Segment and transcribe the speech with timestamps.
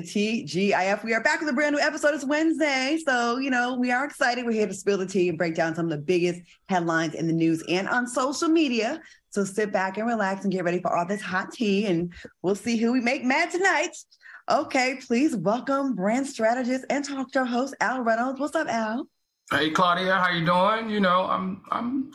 [0.00, 1.04] the TGIF.
[1.04, 2.14] We are back with a brand new episode.
[2.14, 2.98] It's Wednesday.
[3.02, 4.44] So, you know, we are excited.
[4.44, 7.26] We're here to spill the tea and break down some of the biggest headlines in
[7.26, 9.00] the news and on social media.
[9.30, 11.86] So sit back and relax and get ready for all this hot tea.
[11.86, 13.96] And we'll see who we make mad tonight.
[14.50, 18.38] Okay, please welcome brand strategist and talk show host Al Reynolds.
[18.38, 19.08] What's up, Al?
[19.50, 20.90] Hey Claudia, how you doing?
[20.90, 22.12] You know, I'm I'm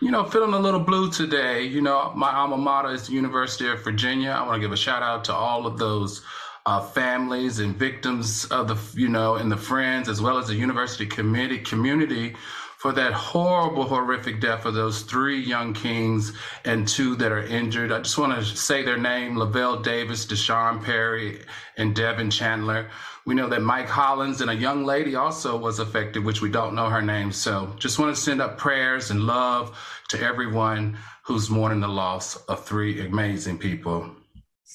[0.00, 1.62] you know, feeling a little blue today.
[1.62, 4.30] You know, my alma mater is the University of Virginia.
[4.30, 6.22] I want to give a shout out to all of those
[6.66, 10.54] uh, families and victims of the, you know, and the friends, as well as the
[10.54, 12.34] university committee community
[12.80, 16.32] for that horrible, horrific death of those three young kings
[16.64, 17.92] and two that are injured.
[17.92, 21.42] I just want to say their name, Lavel Davis, D'Sean Perry,
[21.76, 22.88] and Devin Chandler.
[23.26, 26.74] We know that Mike Hollins and a young lady also was affected, which we don't
[26.74, 27.32] know her name.
[27.32, 29.76] So just want to send up prayers and love
[30.08, 34.10] to everyone who's mourning the loss of three amazing people.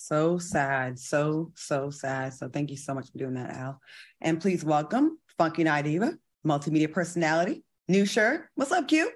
[0.08, 1.00] So sad.
[1.00, 2.36] So, so sad.
[2.36, 3.82] So thank you so much for doing that, Al.
[4.22, 6.14] And please welcome Funky Night Diva,
[6.46, 8.46] multimedia personality, new shirt.
[8.54, 9.10] What's up, Q?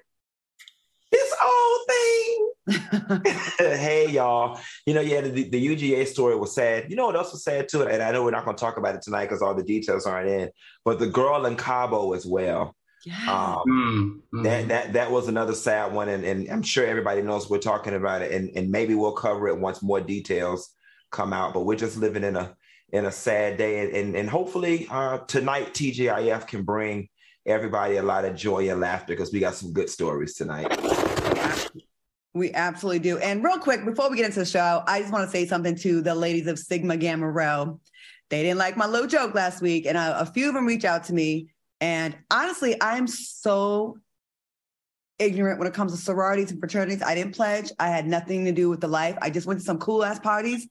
[1.12, 3.22] This old thing.
[3.60, 4.60] hey, y'all.
[4.88, 6.90] You know, yeah, the, the UGA story was sad.
[6.90, 7.84] You know what else was sad too?
[7.84, 10.08] And I know we're not going to talk about it tonight because all the details
[10.08, 10.50] aren't in,
[10.86, 12.76] but the girl in Cabo as well.
[13.06, 13.62] Yeah.
[13.64, 17.48] Um, mm, That that that was another sad one, and, and I'm sure everybody knows
[17.48, 20.74] we're talking about it, and, and maybe we'll cover it once more details
[21.12, 21.54] come out.
[21.54, 22.56] But we're just living in a
[22.92, 27.08] in a sad day, and and, hopefully uh, tonight TGIF can bring
[27.46, 30.68] everybody a lot of joy and laughter because we got some good stories tonight.
[32.34, 33.18] We absolutely do.
[33.18, 35.76] And real quick, before we get into the show, I just want to say something
[35.78, 37.80] to the ladies of Sigma Gamma Rho.
[38.30, 40.86] They didn't like my little joke last week, and a, a few of them reached
[40.86, 41.50] out to me.
[41.82, 43.98] And honestly, I'm so
[45.18, 47.02] ignorant when it comes to sororities and fraternities.
[47.02, 47.72] I didn't pledge.
[47.80, 49.18] I had nothing to do with the life.
[49.22, 50.68] I just went to some cool ass parties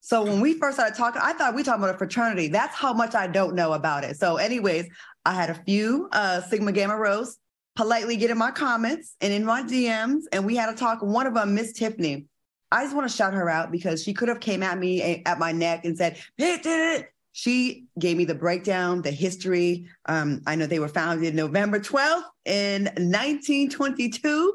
[0.00, 2.48] so when we first started talking, I thought we talking about a fraternity.
[2.48, 4.16] That's how much I don't know about it.
[4.16, 4.86] So, anyways,
[5.24, 7.38] I had a few uh, Sigma Gamma Rhos
[7.76, 11.02] politely get in my comments and in my DMs, and we had a talk.
[11.02, 12.26] One of them, Miss Tiffany.
[12.70, 15.22] I just want to shout her out because she could have came at me eh,
[15.26, 19.86] at my neck and said, "It did it." She gave me the breakdown, the history.
[20.06, 24.52] Um, I know they were founded November 12th in 1922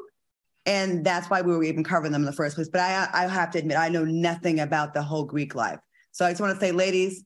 [0.66, 2.68] and that's why we were even covering them in the first place.
[2.68, 5.78] But I, I have to admit, I know nothing about the whole Greek life.
[6.12, 7.24] So I just want to say, ladies,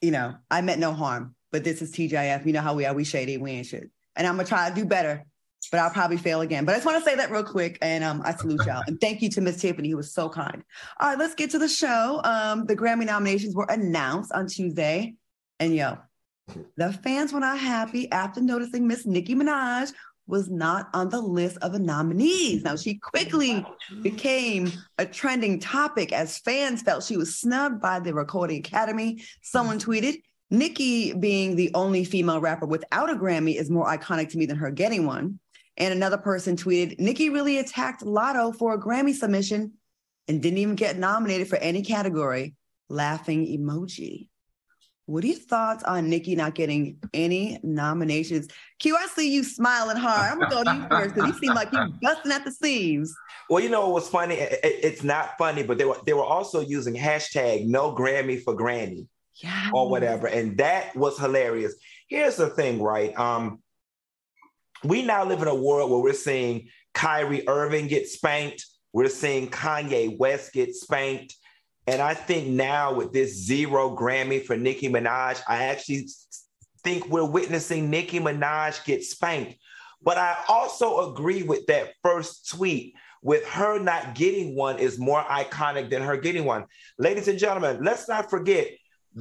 [0.00, 2.46] you know, I meant no harm, but this is TGIF.
[2.46, 2.94] You know how we are.
[2.94, 3.90] We shady, we ain't shit.
[4.16, 5.24] And I'm gonna try to do better,
[5.70, 6.64] but I'll probably fail again.
[6.64, 8.82] But I just want to say that real quick, and um, I salute y'all.
[8.86, 10.62] And thank you to Miss Tiffany, who was so kind.
[11.00, 12.20] All right, let's get to the show.
[12.24, 15.14] Um, the Grammy nominations were announced on Tuesday,
[15.58, 15.98] and yo,
[16.76, 19.92] the fans were not happy after noticing Miss Nicki Minaj
[20.26, 22.62] was not on the list of the nominees.
[22.64, 23.64] Now, she quickly
[24.02, 29.22] became a trending topic as fans felt she was snubbed by the Recording Academy.
[29.42, 29.90] Someone mm-hmm.
[29.90, 34.46] tweeted, Nicki being the only female rapper without a Grammy is more iconic to me
[34.46, 35.38] than her getting one.
[35.78, 39.72] And another person tweeted, Nicki really attacked Latto for a Grammy submission
[40.28, 42.54] and didn't even get nominated for any category.
[42.88, 44.28] Laughing emoji.
[45.06, 48.48] What are your thoughts on Nicki not getting any nominations?
[48.78, 50.32] Q, I see you smiling hard.
[50.32, 53.12] I'm gonna go to you first because you seem like you're busting at the seams.
[53.50, 54.36] Well, you know what's funny?
[54.38, 59.08] It's not funny, but they were they were also using hashtag no Grammy for Granny.
[59.36, 59.70] Yeah.
[59.72, 60.28] Or whatever.
[60.28, 61.74] And that was hilarious.
[62.06, 63.18] Here's the thing, right?
[63.18, 63.60] Um,
[64.84, 68.66] we now live in a world where we're seeing Kyrie Irving get spanked.
[68.92, 71.34] We're seeing Kanye West get spanked.
[71.86, 76.08] And I think now with this zero Grammy for Nicki Minaj, I actually
[76.84, 79.56] think we're witnessing Nicki Minaj get spanked.
[80.02, 85.22] But I also agree with that first tweet with her not getting one is more
[85.22, 86.64] iconic than her getting one.
[86.98, 88.68] Ladies and gentlemen, let's not forget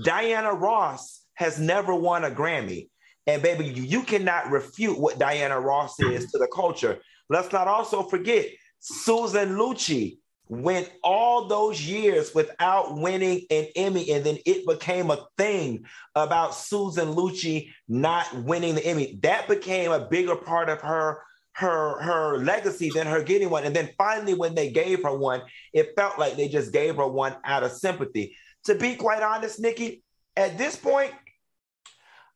[0.03, 2.89] Diana Ross has never won a Grammy.
[3.27, 6.99] And baby, you cannot refute what Diana Ross is to the culture.
[7.29, 8.47] Let's not also forget
[8.79, 10.17] Susan Lucci
[10.51, 16.53] went all those years without winning an Emmy, and then it became a thing about
[16.53, 19.17] Susan Lucci not winning the Emmy.
[19.23, 21.19] That became a bigger part of her
[21.53, 23.63] her her legacy than her getting one.
[23.63, 27.07] And then finally, when they gave her one, it felt like they just gave her
[27.07, 28.35] one out of sympathy.
[28.65, 30.03] To be quite honest, Nicki,
[30.35, 31.13] at this point,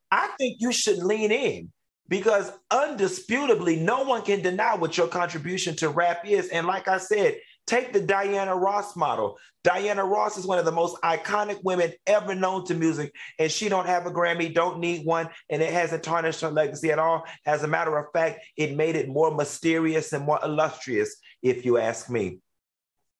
[0.09, 1.69] I think you should lean in
[2.07, 6.47] because undisputably, no one can deny what your contribution to rap is.
[6.47, 7.35] And like I said,
[7.67, 9.37] Take the Diana Ross model.
[9.63, 13.69] Diana Ross is one of the most iconic women ever known to music, and she
[13.69, 17.23] don't have a Grammy, don't need one, and it hasn't tarnished her legacy at all.
[17.45, 21.77] As a matter of fact, it made it more mysterious and more illustrious, if you
[21.77, 22.39] ask me.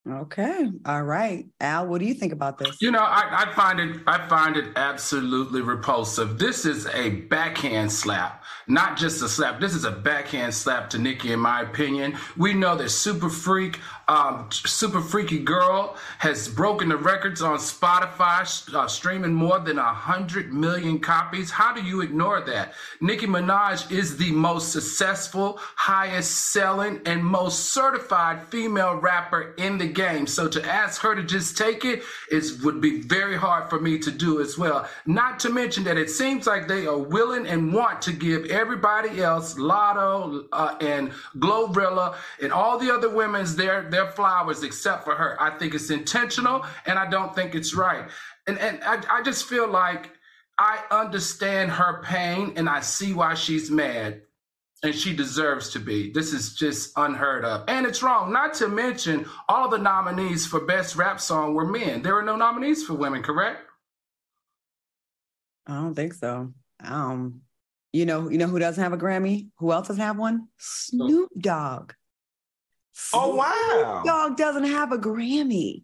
[0.07, 0.69] Okay.
[0.85, 1.47] All right.
[1.59, 2.79] Al, what do you think about this?
[2.79, 6.37] You know, I, I, find it I find it absolutely repulsive.
[6.37, 9.59] This is a backhand slap, not just a slap.
[9.59, 12.15] This is a backhand slap to Nicki, in my opinion.
[12.37, 18.75] We know that Super Freak, um, Super Freaky Girl has broken the records on Spotify,
[18.75, 21.49] uh, streaming more than a hundred million copies.
[21.49, 22.73] How do you ignore that?
[23.01, 29.94] Nicki Minaj is the most successful, highest selling, and most certified female rapper in the
[29.95, 30.27] game.
[30.27, 33.97] So to ask her to just take it is would be very hard for me
[33.99, 34.87] to do as well.
[35.05, 39.21] Not to mention that it seems like they are willing and want to give everybody
[39.21, 45.15] else, Latto uh, and Glorilla and all the other women's their their flowers except for
[45.15, 45.41] her.
[45.41, 48.07] I think it's intentional and I don't think it's right.
[48.47, 50.11] And and I, I just feel like
[50.59, 54.21] I understand her pain and I see why she's mad
[54.85, 56.11] and she deserves to be.
[56.11, 57.63] This is just unheard of.
[57.67, 58.31] And it's wrong.
[58.31, 62.03] Not to mention, all the nominees for Best Rap Song were men.
[62.03, 63.61] There were no nominees for women, correct?
[65.65, 66.53] I don't think so.
[66.83, 67.41] Um,
[67.93, 69.47] you know, you know who doesn't have a Grammy?
[69.57, 70.49] Who else doesn't have one?
[70.57, 71.93] Snoop Dogg.
[73.13, 74.01] Oh wow!
[74.03, 75.83] Snoop Dogg doesn't have a Grammy.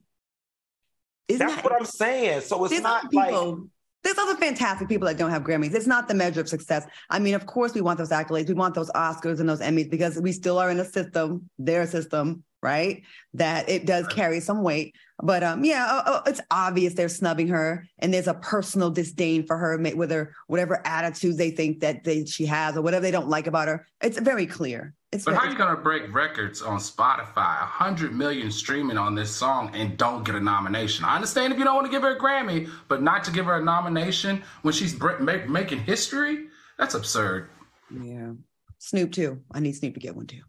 [1.28, 2.42] Isn't That's that, what I'm saying.
[2.42, 3.60] So it's not people, like
[4.04, 5.74] there's other fantastic people that don't have Grammys.
[5.74, 6.86] It's not the measure of success.
[7.10, 8.48] I mean, of course, we want those accolades.
[8.48, 11.86] We want those Oscars and those Emmys because we still are in a system, their
[11.86, 13.04] system, right?
[13.34, 14.96] That it does carry some weight.
[15.22, 19.46] But um, yeah, uh, uh, it's obvious they're snubbing her, and there's a personal disdain
[19.46, 23.12] for her, with her whatever attitudes they think that they, she has or whatever they
[23.12, 23.88] don't like about her.
[24.02, 24.96] It's very clear.
[25.12, 27.58] It's but how are you gonna break records on Spotify?
[27.58, 31.04] hundred million streaming on this song and don't get a nomination.
[31.04, 33.46] I understand if you don't want to give her a Grammy, but not to give
[33.46, 36.46] her a nomination when she's make, making history.
[36.78, 37.50] That's absurd.
[37.94, 38.32] Yeah,
[38.78, 39.42] Snoop too.
[39.52, 40.44] I need Snoop to get one too.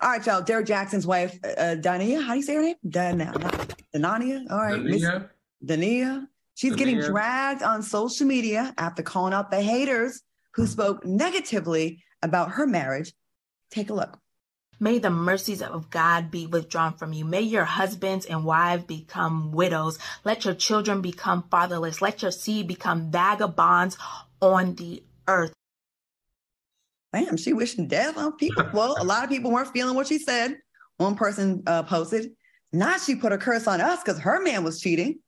[0.00, 0.42] All right, y'all.
[0.42, 2.24] Derrick Jaxn's wife, uh, Dania.
[2.24, 2.76] How do you say her name?
[2.86, 3.32] Dania.
[3.94, 4.50] Dania.
[4.50, 5.28] All right, Dania.
[5.64, 6.26] Dania.
[6.54, 6.76] She's Dania.
[6.76, 10.22] getting dragged on social media after calling out the haters
[10.54, 13.12] who spoke negatively about her marriage
[13.72, 14.18] Take a look.
[14.78, 17.24] May the mercies of God be withdrawn from you.
[17.24, 19.98] May your husbands and wives become widows.
[20.24, 22.02] Let your children become fatherless.
[22.02, 23.96] Let your seed become vagabonds
[24.40, 25.54] on the earth.
[27.12, 28.64] Bam, she wishing death on people.
[28.74, 30.58] Well, a lot of people weren't feeling what she said.
[30.98, 32.32] One person uh, posted,
[32.72, 35.20] not she put a curse on us because her man was cheating.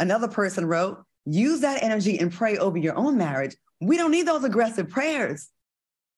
[0.00, 3.54] Another person wrote, use that energy and pray over your own marriage.
[3.80, 5.48] We don't need those aggressive prayers.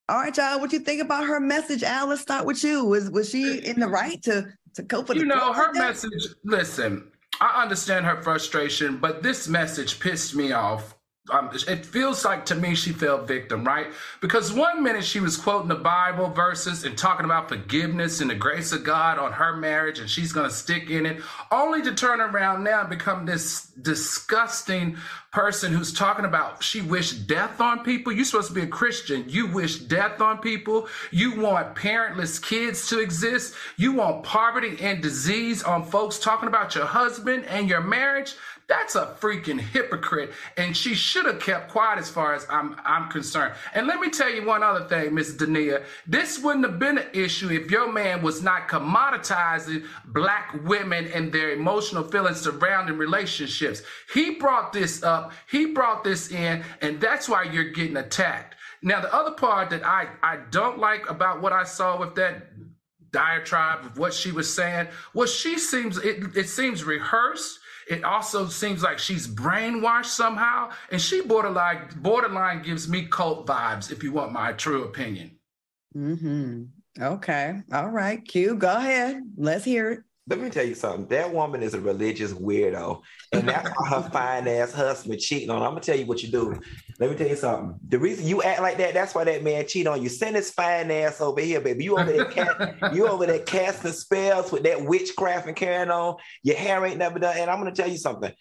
[0.09, 0.61] All right, y'all.
[0.61, 2.09] What you think about her message, Al?
[2.09, 2.85] Let's start with you.
[2.85, 5.19] Was was she in the right to to cope with?
[5.19, 6.35] You know, her message.
[6.45, 7.11] Listen,
[7.41, 10.96] I understand her frustration, but this message pissed me off
[11.31, 13.89] um, it feels like to me she fell victim, right?
[14.21, 18.35] Because one minute she was quoting the Bible verses and talking about forgiveness and the
[18.35, 21.21] grace of God on her marriage, and she's going to stick in it,
[21.51, 24.97] only to turn around now and become this disgusting
[25.33, 28.13] person who's talking about she wished death on people.
[28.13, 29.25] You're supposed to be a Christian.
[29.29, 30.89] You wish death on people.
[31.11, 33.55] You want parentless kids to exist.
[33.77, 38.35] You want poverty and disease on folks talking about your husband and your marriage.
[38.69, 40.33] That's a freaking hypocrite.
[40.57, 43.55] And she should have kept quiet as far as I'm I'm concerned.
[43.75, 45.85] And let me tell you one other thing, Miss Dania.
[46.07, 51.33] This wouldn't have been an issue if your man was not commoditizing black women and
[51.33, 53.83] their emotional feelings surrounding relationships.
[54.13, 58.57] He brought this up, he brought this in, and that's why you're getting attacked.
[58.83, 62.49] Now, the other part that I, I don't like about what I saw with that
[63.13, 68.47] diatribe of what she was saying was she seems it, it seems rehearsed it also
[68.47, 73.91] seems like she's brainwashed somehow, and she borderline borderline gives me cult vibes.
[73.91, 75.39] If you want my true opinion.
[75.93, 76.65] Hmm.
[77.01, 77.63] Okay.
[77.73, 78.27] All right.
[78.27, 78.57] Q.
[78.57, 79.23] Go ahead.
[79.37, 81.07] Let's hear it let me tell you something.
[81.09, 83.03] That woman is a religious weirdo,
[83.33, 85.61] and that's why her fine ass husband cheating on.
[85.61, 85.67] Her.
[85.67, 86.59] I'm gonna tell you what you do.
[86.99, 87.79] Let me tell you something.
[87.89, 90.09] The reason you act like that, that's why that man cheat on you.
[90.09, 91.85] Send his fine ass over here, baby.
[91.85, 96.17] You over there, cast, you over there casting spells with that witchcraft and carrying on.
[96.43, 97.37] Your hair ain't never done.
[97.37, 98.33] And I'm gonna tell you something.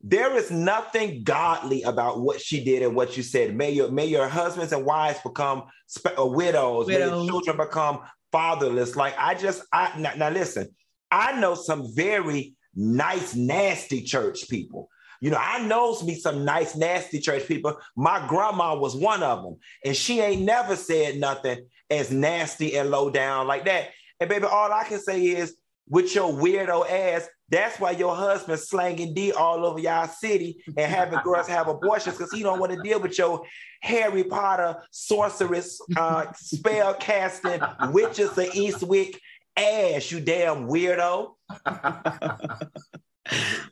[0.00, 3.56] There is nothing godly about what she did and what you said.
[3.56, 6.86] May your may your husbands and wives become sp- uh, widows.
[6.86, 6.88] widows.
[6.88, 8.00] May your children become
[8.32, 8.96] fatherless.
[8.96, 10.68] Like I just, I now, now listen,
[11.10, 14.88] I know some very nice, nasty church people.
[15.20, 17.76] You know, I knows me some nice, nasty church people.
[17.96, 22.90] My grandma was one of them, and she ain't never said nothing as nasty and
[22.90, 23.88] low down like that.
[24.20, 25.56] And baby, all I can say is,
[25.88, 30.92] with your weirdo ass, that's why your husband slanging D all over y'all city and
[30.92, 33.42] having girls have abortions because he don't want to deal with your
[33.80, 39.18] Harry Potter sorceress, uh, spell casting witches of Eastwick
[39.56, 41.34] ass, you damn weirdo.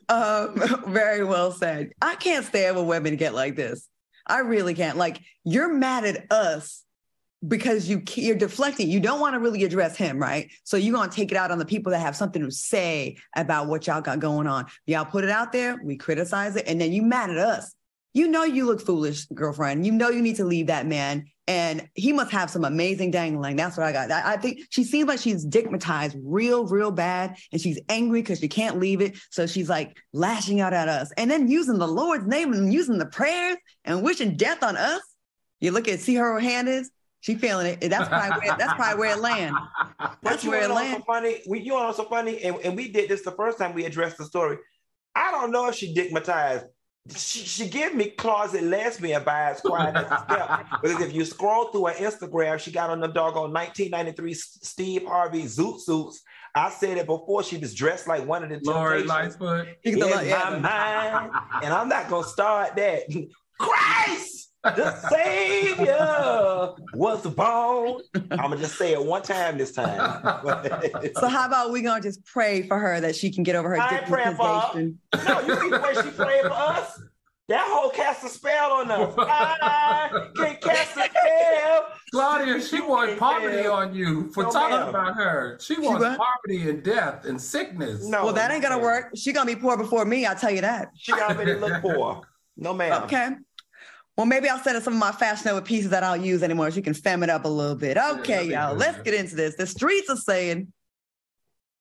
[0.09, 1.91] um, very well said.
[2.01, 3.87] I can't stand when women get like this.
[4.25, 4.97] I really can't.
[4.97, 6.83] Like, you're mad at us
[7.45, 8.89] because you you're deflecting.
[8.89, 10.51] You don't want to really address him, right?
[10.63, 13.67] So you're gonna take it out on the people that have something to say about
[13.67, 14.65] what y'all got going on.
[14.85, 17.73] Y'all put it out there, we criticize it, and then you mad at us.
[18.13, 19.85] You know you look foolish, girlfriend.
[19.85, 21.27] You know you need to leave that man.
[21.45, 23.55] And he must have some amazing dangling.
[23.55, 24.11] That's what I got.
[24.11, 27.37] I, I think she seems like she's stigmatized real, real bad.
[27.51, 29.17] And she's angry because she can't leave it.
[29.29, 32.97] So she's like lashing out at us and then using the Lord's name and using
[32.97, 35.01] the prayers and wishing death on us.
[35.59, 36.89] You look at, see her hand is?
[37.21, 37.89] She feeling it.
[37.89, 39.55] That's probably where, that's probably where it land.
[40.21, 41.03] That's where it land.
[41.05, 43.85] Funny, we you know so funny, and, and we did this the first time we
[43.85, 44.57] addressed the story.
[45.15, 46.65] I don't know if she stigmatized
[47.15, 50.65] she, she give me closet lesbian vibes quiet as a step.
[50.81, 55.43] Because if you scroll through her Instagram, she got on the doggone 1993 Steve Harvey
[55.43, 56.21] zoot suits.
[56.53, 57.43] I said it before.
[57.43, 59.67] She was dressed like one of the Lori Lightfoot.
[59.83, 61.31] In my mind,
[61.63, 63.03] and I'm not gonna start that.
[63.59, 64.36] Christ!
[64.75, 68.01] The Savior was born.
[68.31, 70.21] I'm gonna just say it one time this time.
[71.15, 73.79] so how about we gonna just pray for her that she can get over her
[73.79, 74.73] I ain't praying for her.
[75.25, 77.01] No, you see the way she prayed for us?
[77.49, 79.13] That whole cast a spell on us.
[79.17, 81.85] I can cast a spell.
[82.11, 84.89] Claudia, she wants poverty on you for no, talking ma'am.
[84.89, 85.57] about her.
[85.61, 88.05] She wants she poverty and death and sickness.
[88.05, 89.11] No, well, that ain't gonna work.
[89.15, 90.25] She gonna be poor before me.
[90.25, 90.89] I'll tell you that.
[90.97, 92.21] She already look poor.
[92.57, 93.03] No, ma'am.
[93.03, 93.29] Okay.
[94.17, 96.41] Well, maybe I'll send her some of my Fashion Nova pieces that I don't use
[96.41, 97.97] anymore so you can fam it up a little bit.
[97.97, 99.55] Okay, yeah, y'all, let's get into this.
[99.55, 100.73] The streets are saying,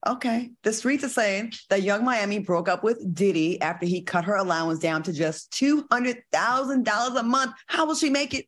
[0.06, 4.26] okay, the streets are saying that Yung Miami broke up with Diddy after he cut
[4.26, 7.54] her allowance down to just $200,000 a month.
[7.68, 8.44] How will she make it?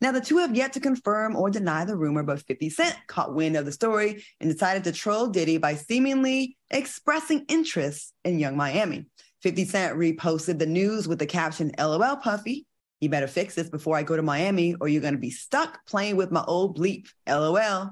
[0.00, 3.34] Now, the two have yet to confirm or deny the rumor, but 50 Cent caught
[3.34, 8.56] wind of the story and decided to troll Diddy by seemingly expressing interest in Yung
[8.56, 9.04] Miami.
[9.42, 12.66] 50 Cent reposted the news with the caption, LOL Puffy,
[13.02, 15.84] you better fix this before I go to Miami, or you're going to be stuck
[15.86, 17.08] playing with my old bleep.
[17.28, 17.90] LOL.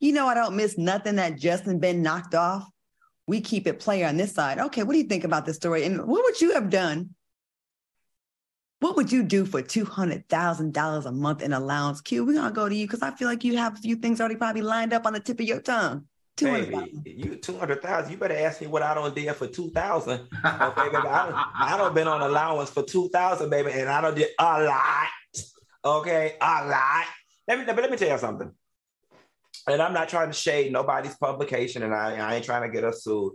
[0.00, 2.66] You know, I don't miss nothing that Justin been knocked off.
[3.26, 4.58] We keep it player on this side.
[4.58, 5.84] Okay, what do you think about this story?
[5.84, 7.10] And what would you have done?
[8.80, 12.00] What would you do for $200,000 a month in allowance?
[12.00, 13.96] Q, we're going to go to you because I feel like you have a few
[13.96, 16.06] things already probably lined up on the tip of your tongue.
[16.36, 18.12] Baby, you two hundred thousand.
[18.12, 20.28] You better ask me what I don't did for two thousand.
[20.44, 20.96] Okay, oh, baby.
[20.96, 24.28] I don't, I don't been on allowance for two thousand, baby, and I don't did
[24.38, 25.08] a lot.
[25.84, 27.06] Okay, a lot.
[27.48, 28.50] Let me let me tell you something.
[29.68, 32.84] And I'm not trying to shade nobody's publication, and I, I ain't trying to get
[32.84, 33.32] us sued.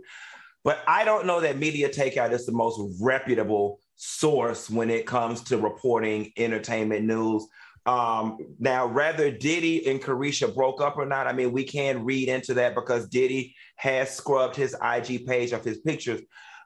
[0.64, 5.42] But I don't know that Media Takeout is the most reputable source when it comes
[5.42, 7.46] to reporting entertainment news
[7.84, 12.28] um, now, whether Diddy and Caresha broke up or not, I mean, we can read
[12.28, 16.20] into that because Diddy has scrubbed his IG page of his pictures.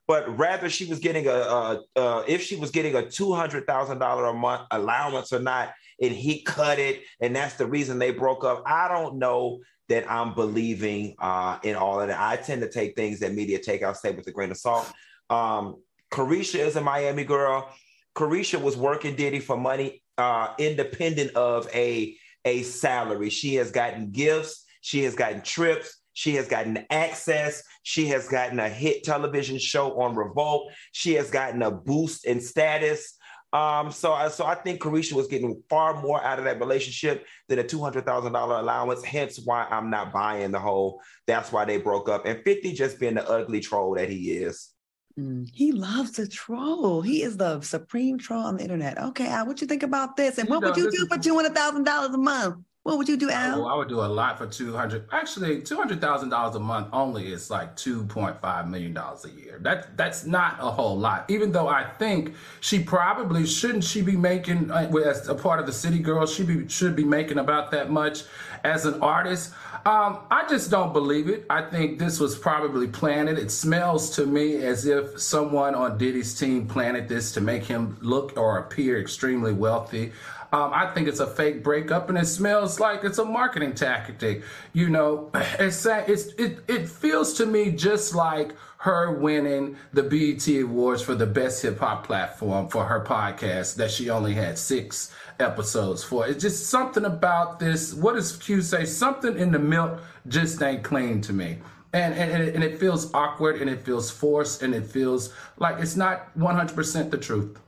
[0.07, 3.67] But rather, she was getting a, a, a if she was getting a two hundred
[3.67, 7.99] thousand dollar a month allowance or not, and he cut it, and that's the reason
[7.99, 8.63] they broke up.
[8.67, 12.21] I don't know that I'm believing uh, in all of that.
[12.21, 14.93] I tend to take things that media take out say with a grain of salt.
[15.31, 15.77] Um,
[16.13, 17.69] Caresha is a Miami girl.
[18.15, 23.31] Caresha was working Diddy for money uh, independent of a a salary.
[23.31, 24.65] She has gotten gifts.
[24.81, 26.01] She has gotten trips.
[26.13, 27.63] She has gotten access.
[27.83, 30.73] She has gotten a hit television show on Revolt.
[30.93, 33.19] She has gotten a boost in status.
[33.53, 37.59] Um, so, so I think Caresha was getting far more out of that relationship than
[37.59, 39.05] a two hundred thousand dollar allowance.
[39.05, 41.01] Hence, why I'm not buying the whole.
[41.27, 42.27] That's why they broke up.
[42.27, 44.71] And Fifty just being the ugly troll that he is.
[45.19, 47.01] Mm, he loves to troll.
[47.01, 48.99] He is the supreme troll on the internet.
[48.99, 50.37] Okay, Al, what you think about this?
[50.37, 52.57] And what would you do for two hundred thousand dollars a month?
[52.87, 53.65] What would you do, Al?
[53.65, 55.09] Oh, I would do a lot for two hundred.
[55.11, 59.25] Actually, two hundred thousand dollars a month only is like two point five million dollars
[59.25, 59.59] a year.
[59.61, 61.25] That that's not a whole lot.
[61.29, 65.67] Even though I think she probably shouldn't she be making uh, as a part of
[65.67, 66.27] the City girl.
[66.27, 68.23] she be, should be making about that much
[68.67, 69.53] as an artist.
[69.87, 71.47] Um, I just don't believe it.
[71.49, 73.39] I think this was probably planted.
[73.39, 77.97] It smells to me as if someone on Diddy's team planted this to make him
[78.01, 80.13] look or appear extremely wealthy.
[80.53, 84.43] Um, I think it's a fake breakup, and it smells like it's a marketing tactic.
[84.73, 90.47] You know, it's it's it it feels to me just like her winning the BET
[90.63, 95.13] Awards for the best hip hop platform for her podcast that she only had six
[95.41, 96.27] episodes for.
[96.27, 97.95] It's just something about this.
[97.95, 98.85] What does Q say?
[98.85, 101.59] Something in the milk just ain't clean to me.
[101.93, 105.97] And, and, and it feels awkward and it feels forced and it feels like it's
[105.97, 107.59] not 100% the truth.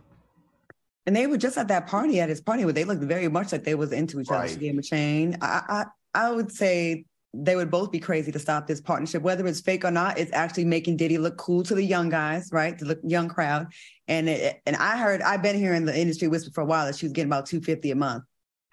[1.07, 3.53] And they were just at that party at his party where they looked very much
[3.53, 4.47] like they was into each other.
[4.47, 5.38] She gave him a chain.
[5.41, 5.85] I, I
[6.15, 9.85] I would say they would both be crazy to stop this partnership, whether it's fake
[9.85, 10.18] or not.
[10.18, 12.78] It's actually making Diddy look cool to the young guys, right?
[12.78, 13.66] The young crowd.
[14.06, 16.87] And it, and I heard I've been here in the industry whisper for a while
[16.87, 18.25] that she was getting about two fifty a month,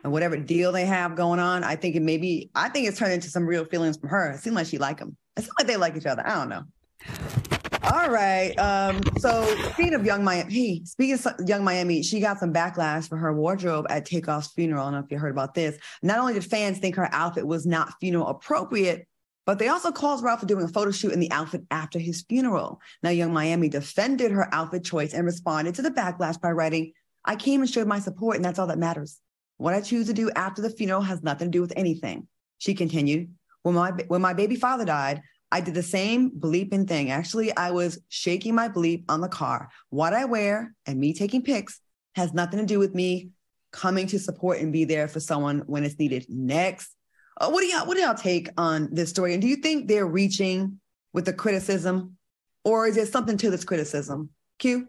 [0.03, 3.13] and whatever deal they have going on, I think it maybe I think it's turned
[3.13, 4.31] into some real feelings from her.
[4.31, 5.17] It seems like she like him.
[5.35, 6.25] It seems like they like each other.
[6.25, 7.54] I don't know.
[7.93, 8.57] All right.
[8.57, 13.07] Um, so speaking of Yung Miami, hey, speaking of Yung Miami, she got some backlash
[13.07, 14.81] for her wardrobe at Takeoff's funeral.
[14.81, 15.77] I don't know if you heard about this.
[16.01, 19.07] Not only did fans think her outfit was not funeral appropriate,
[19.45, 21.99] but they also called her out for doing a photo shoot in the outfit after
[21.99, 22.81] his funeral.
[23.03, 27.35] Now, Yung Miami defended her outfit choice and responded to the backlash by writing, I
[27.35, 29.19] came and showed my support, and that's all that matters.
[29.57, 32.27] What I choose to do after the funeral has nothing to do with anything.
[32.57, 33.29] She continued,
[33.61, 35.21] when my, when my baby father died,
[35.51, 37.11] I did the same bleeping thing.
[37.11, 39.69] Actually, I was shaking my bleep on the car.
[39.89, 41.79] What I wear and me taking pics
[42.15, 43.29] has nothing to do with me
[43.71, 46.25] coming to support and be there for someone when it's needed.
[46.29, 46.95] Next,
[47.39, 49.33] uh, what do y'all what do y'all take on this story?
[49.33, 50.79] And do you think they're reaching
[51.13, 52.17] with the criticism,
[52.63, 54.29] or is there something to this criticism?
[54.59, 54.87] Q.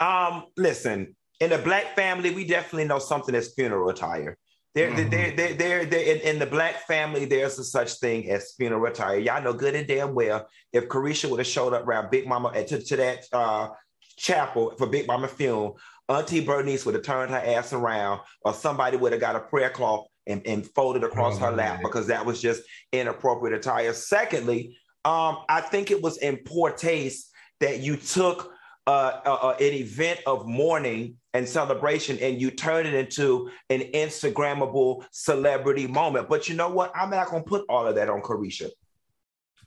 [0.00, 4.36] Um, listen, in the black family, we definitely know something as funeral attire.
[4.76, 5.08] There, mm-hmm.
[5.08, 8.84] there, there, there, there, in, in, the black family, there's a such thing as funeral
[8.84, 9.18] attire.
[9.18, 12.48] Y'all know good and damn well if Caresha would have showed up around Big Mama
[12.48, 13.68] uh, to, to that uh,
[14.18, 15.78] chapel for Big Mama funeral,
[16.10, 19.70] Auntie Bernice would have turned her ass around, or somebody would have got a prayer
[19.70, 23.94] cloth and, and folded across oh, her lap because that was just inappropriate attire.
[23.94, 27.30] Secondly, um, I think it was in poor taste
[27.60, 28.52] that you took
[28.86, 35.04] uh, uh, an event of mourning and celebration and you turn it into an Instagrammable
[35.10, 36.28] celebrity moment.
[36.28, 36.92] But you know what?
[36.94, 38.70] I'm not going to put all of that on Caresha.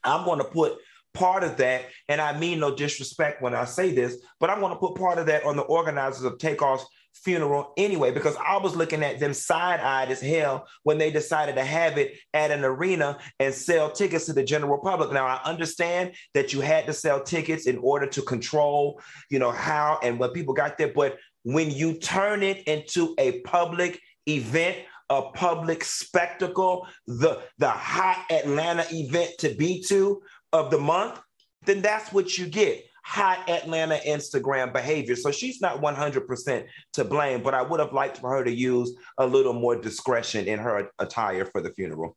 [0.04, 0.78] I'm going to put
[1.14, 4.74] part of that, and I mean no disrespect when I say this, but I'm going
[4.74, 8.76] to put part of that on the organizers of Takeoff's funeral anyway, because I was
[8.76, 12.64] looking at them side eyed as hell when they decided to have it at an
[12.64, 15.12] arena and sell tickets to the general public.
[15.12, 19.52] Now, I understand that you had to sell tickets in order to control, you know,
[19.52, 24.78] how and when people got there, but when you turn it into a public event,
[25.10, 30.22] a public spectacle, the, the hot Atlanta event to be to
[30.54, 31.20] of the month,
[31.66, 35.16] then that's what you get hot Atlanta Instagram behavior.
[35.16, 38.96] So she's not 100% to blame, but I would have liked for her to use
[39.18, 42.16] a little more discretion in her attire for the funeral.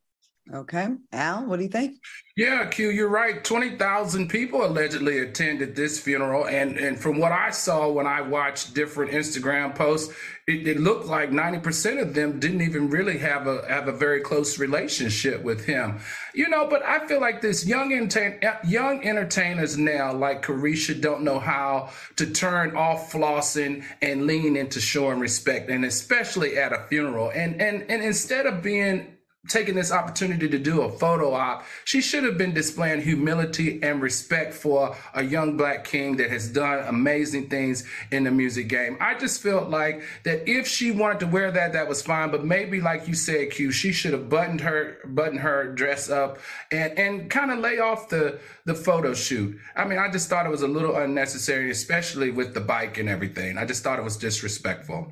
[0.52, 0.88] Okay.
[1.12, 1.98] Al, what do you think?
[2.36, 3.44] Yeah, Q, you're right.
[3.44, 6.46] 20,000 people allegedly attended this funeral.
[6.46, 10.12] And, and from what I saw when I watched different Instagram posts,
[10.48, 14.20] it, it, looked like 90% of them didn't even really have a have a very
[14.20, 16.00] close relationship with him.
[16.34, 21.00] You know, but I feel like this young entertain, uh, young entertainers now, like Caresha,
[21.00, 26.72] don't know how to turn off flossing and lean into showing respect, and especially at
[26.72, 27.30] a funeral.
[27.32, 32.00] And and and instead of being taking this opportunity to do a photo op, she
[32.00, 36.78] should have been displaying humility and respect for a young black king that has done
[36.86, 38.96] amazing things in the music game.
[39.00, 42.30] I just felt like that if she wanted to wear that, that was fine.
[42.30, 46.38] But maybe, like you said, Q, she should have buttoned her buttoned her dress up
[46.70, 49.58] and and kind of lay off the the photo shoot.
[49.74, 53.08] I mean, I just thought it was a little unnecessary, especially with the bike and
[53.08, 53.58] everything.
[53.58, 55.10] I just thought it was disrespectful.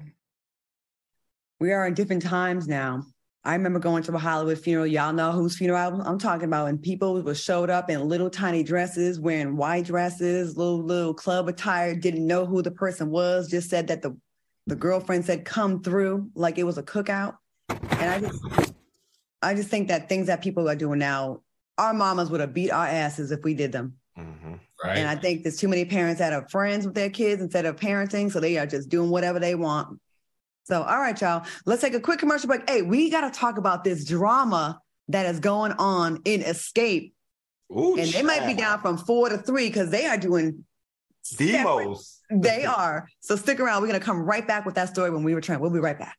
[1.59, 3.05] We are in different times now.
[3.43, 4.87] I remember going to a Hollywood funeral.
[4.87, 6.69] Y'all know whose funeral I'm talking about.
[6.69, 11.49] And people was showed up in little tiny dresses, wearing white dresses, little little club
[11.49, 14.17] attire, didn't know who the person was, just said that the
[14.67, 17.37] the girlfriend said come through like it was a cookout.
[17.69, 18.73] And I just
[19.43, 21.41] I just think that things that people are doing now,
[21.79, 23.95] our mamas would have beat our asses if we did them.
[24.19, 24.55] Mm-hmm.
[24.85, 24.99] Right.
[24.99, 27.77] And I think there's too many parents that are friends with their kids instead of
[27.77, 28.31] parenting.
[28.31, 29.99] So they are just doing whatever they want
[30.65, 32.69] so, all right, y'all, let's take a quick commercial break.
[32.69, 37.13] Hey, we got to talk about this drama that is going on in Xscape.
[37.73, 40.65] Ooh, and they might be down from four to three because they are doing
[41.37, 42.21] demos.
[42.31, 43.09] They are.
[43.21, 43.83] So stick around.
[43.83, 45.61] We're going to come right back with that story when we return.
[45.61, 46.17] We'll be right back.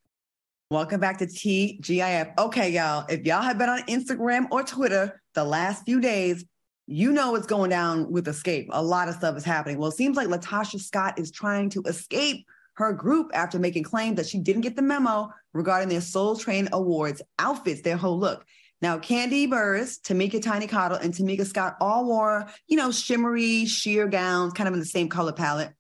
[0.69, 2.37] Welcome back to TGIF.
[2.37, 6.45] Okay, y'all, if y'all have been on Instagram or Twitter the last few days,
[6.87, 8.67] you know what's going down with Xscape.
[8.69, 9.77] A lot of stuff is happening.
[9.77, 12.45] Well, it seems like Latasha Scott is trying to escape
[12.81, 16.69] her group after making claims that she didn't get the memo regarding their Soul Train
[16.71, 18.45] Awards outfits, their whole look.
[18.81, 24.07] Now, Kandi Burruss, Tameka Tiny Cottle, and Tamika Scott all wore, you know, shimmery sheer
[24.07, 25.71] gowns, kind of in the same color palette.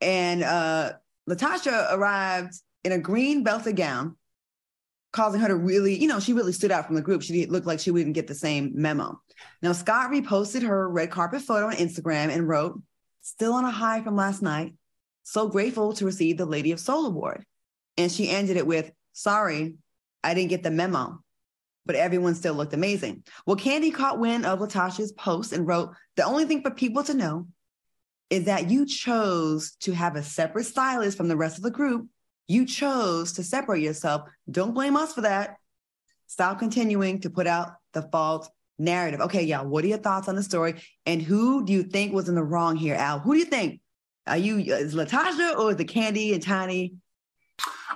[0.00, 0.94] And uh,
[1.28, 4.16] Latasha arrived in a green belted gown,
[5.12, 7.22] causing her to really, you know, she really stood out from the group.
[7.22, 9.20] She looked like she wouldn't get the same memo.
[9.62, 12.80] Now, Scott reposted her red carpet photo on Instagram and wrote,
[13.22, 14.74] Still on a high from last night
[15.32, 17.44] so grateful to receive the Lady of Soul Award.
[17.96, 19.76] And she ended it with, Sorry,
[20.22, 21.22] I didn't get the memo.
[21.86, 23.24] but everyone still looked amazing.
[23.46, 27.14] Well, Kandi caught wind of Latasha's post and wrote, The only thing for people to
[27.14, 27.48] know
[28.28, 32.06] is that you chose to have a separate stylist from the rest of the group.
[32.46, 34.22] You chose to separate yourself.
[34.50, 35.56] Don't blame us for that.
[36.26, 39.20] Stop continuing to put out the false narrative.
[39.20, 40.74] Okay, y'all, what are your thoughts on the story?
[41.06, 43.18] And who do you think was in the wrong here, Al?
[43.18, 43.80] Who do you think?
[44.26, 46.94] Are you is Latasha or the Kandi and Tiny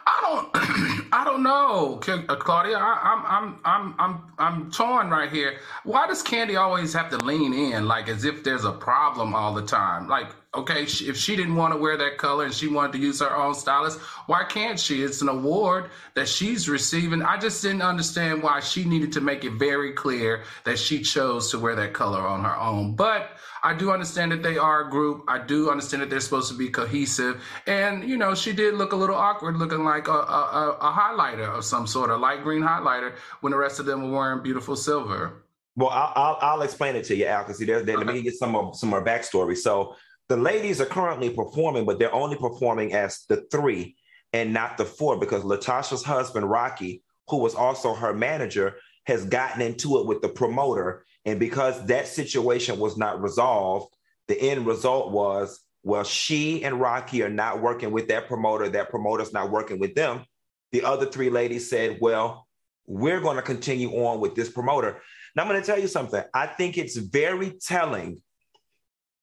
[0.06, 2.76] I don't, I don't know, uh, Claudia.
[2.76, 5.58] I, am I'm, I'm, I'm, I'm torn right here.
[5.84, 9.54] Why does Kandi always have to lean in, like as if there's a problem all
[9.54, 10.08] the time?
[10.08, 13.20] Like, okay, if she didn't want to wear that color and she wanted to use
[13.20, 15.02] her own stylist, why can't she?
[15.02, 17.22] It's an award that she's receiving.
[17.22, 21.50] I just didn't understand why she needed to make it very clear that she chose
[21.50, 22.94] to wear that color on her own.
[22.94, 23.30] But
[23.62, 25.24] I do understand that they are a group.
[25.26, 27.42] I do understand that they're supposed to be cohesive.
[27.66, 31.48] And, you know, she did look a little awkward looking like a, a, a highlighter
[31.48, 34.76] of some sort, a light green highlighter, when the rest of them were wearing beautiful
[34.76, 35.44] silver.
[35.76, 38.04] Well, I'll, I'll, I'll explain it to you, Al, because see, there, there, okay.
[38.04, 39.56] let me get some of some more backstory.
[39.56, 39.96] So
[40.28, 43.96] the ladies are currently performing, but they're only performing as the three
[44.32, 49.60] and not the four because Latasha's husband, Rocky, who was also her manager, has gotten
[49.60, 53.94] into it with the promoter and because that situation was not resolved,
[54.28, 58.68] the end result was well, she and Rocky are not working with that promoter.
[58.70, 60.24] That promoter's not working with them.
[60.72, 62.48] The other three ladies said, well,
[62.86, 65.02] we're going to continue on with this promoter.
[65.36, 66.22] Now, I'm going to tell you something.
[66.32, 68.22] I think it's very telling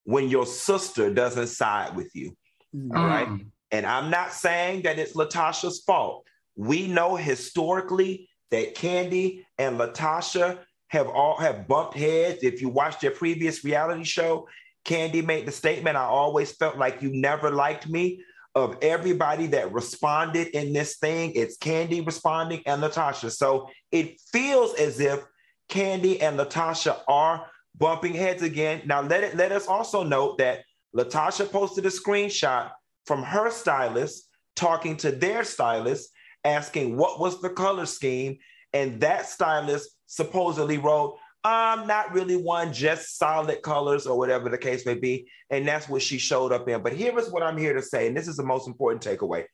[0.03, 2.35] when your sister doesn't side with you.
[2.75, 2.95] Mm.
[2.95, 3.27] All right.
[3.71, 6.25] And I'm not saying that it's Latasha's fault.
[6.55, 10.59] We know historically that Kandi and Latasha
[10.89, 12.43] have all have bumped heads.
[12.43, 14.47] If you watch their previous reality show,
[14.85, 18.23] Kandi made the statement, I always felt like you never liked me.
[18.53, 23.31] Of everybody that responded in this thing, it's Kandi responding and Latasha.
[23.31, 25.21] So it feels as if
[25.69, 28.81] Kandi and Latasha are bumping heads again.
[28.85, 30.63] Now let it let us also note that
[30.95, 32.71] Latasha posted a screenshot
[33.05, 36.09] from her stylist talking to their stylist,
[36.43, 38.37] asking what was the color scheme.
[38.73, 44.57] And that stylist supposedly wrote, I'm not really one, just solid colors or whatever the
[44.57, 45.27] case may be.
[45.49, 46.83] And that's what she showed up in.
[46.83, 49.45] But here is what I'm here to say, and this is the most important takeaway.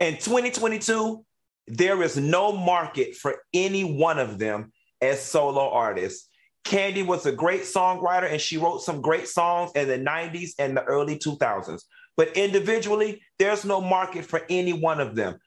[0.00, 1.24] In 2022,
[1.68, 6.28] there is no market for any one of them as solo artists.
[6.68, 10.76] Kandi was a great songwriter and she wrote some great songs in the 90s and
[10.76, 11.82] the early 2000s.
[12.16, 15.38] But individually, there's no market for any one of them.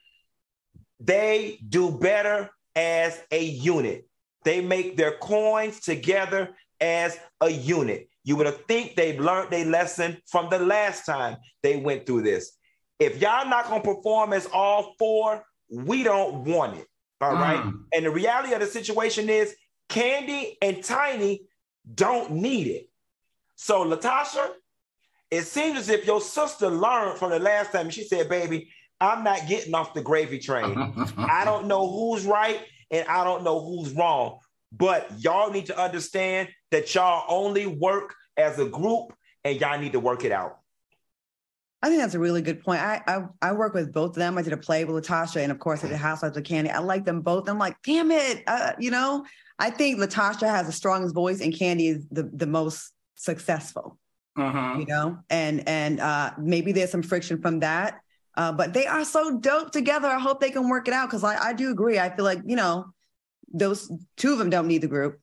[0.98, 4.06] They do better as a unit.
[4.44, 8.08] They make their coins together as a unit.
[8.24, 12.22] You would have think they've learned their lesson from the last time they went through
[12.22, 12.52] this.
[12.98, 16.86] If y'all not gonna perform as all four, we don't want it.
[17.20, 17.40] All mm.
[17.40, 17.72] right.
[17.94, 19.54] And the reality of the situation is
[19.90, 21.42] Kandi and Tiny
[21.92, 22.88] don't need it.
[23.56, 24.50] So Latasha,
[25.30, 27.90] it seems as if your sister learned from the last time.
[27.90, 30.94] She said, baby, I'm not getting off the gravy train.
[31.18, 34.38] I don't know who's right and I don't know who's wrong.
[34.72, 39.12] But y'all need to understand that y'all only work as a group
[39.44, 40.58] and y'all need to work it out.
[41.82, 42.80] I think that's a really good point.
[42.80, 44.36] I, I, I work with both of them.
[44.36, 46.70] I did a play with Latasha, and of course, I did Housewives of Kandi.
[46.70, 47.48] I like them both.
[47.48, 49.24] I'm like, damn it, uh, you know.
[49.60, 53.98] I think Latasha has the strongest voice, and Kandi is the the most successful.
[54.36, 54.76] Uh-huh.
[54.78, 58.00] You know, and and uh, maybe there's some friction from that.
[58.36, 60.08] Uh, but they are so dope together.
[60.08, 61.98] I hope they can work it out because I, I do agree.
[61.98, 62.86] I feel like, you know,
[63.52, 65.20] those two of them don't need the group.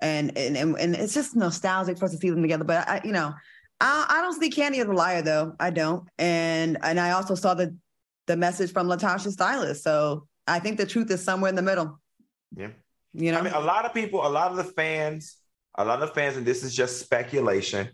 [0.00, 2.64] And and and, and it's just nostalgic for us to see them together.
[2.64, 3.34] But I, you know,
[3.80, 5.56] I, I don't see Kandi as a liar though.
[5.58, 6.08] I don't.
[6.18, 7.76] And and I also saw the
[8.26, 9.82] the message from Latasha Stylist.
[9.82, 12.00] So I think the truth is somewhere in the middle.
[12.56, 12.68] Yeah.
[13.14, 15.36] You know, I mean, a lot of people, a lot of the fans,
[15.76, 17.88] a lot of fans, and this is just speculation.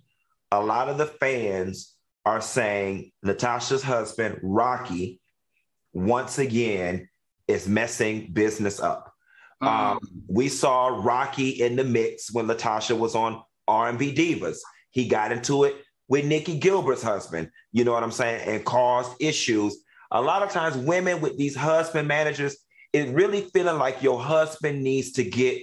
[0.51, 5.21] A lot of the fans are saying Natasha's husband, Rocky,
[5.93, 7.09] once again
[7.47, 9.13] is messing business up.
[9.63, 9.93] Mm-hmm.
[9.93, 9.99] Um,
[10.29, 14.59] we saw Rocky in the mix when Latasha was on R&B Divas.
[14.91, 15.77] He got into it
[16.09, 19.77] with Nicci Gilbert's husband, you know what I'm saying, and caused issues.
[20.11, 22.57] A lot of times, women with these husband managers,
[22.95, 25.61] it really feeling like your husband needs to get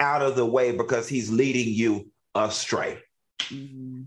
[0.00, 2.98] out of the way because he's leading you astray.
[3.40, 4.02] Mm-hmm.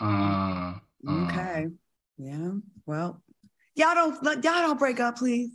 [0.00, 0.74] Uh,
[1.08, 1.66] uh, okay.
[2.16, 2.52] Yeah.
[2.86, 3.20] Well,
[3.74, 5.50] y'all don't y'all don't break up, please.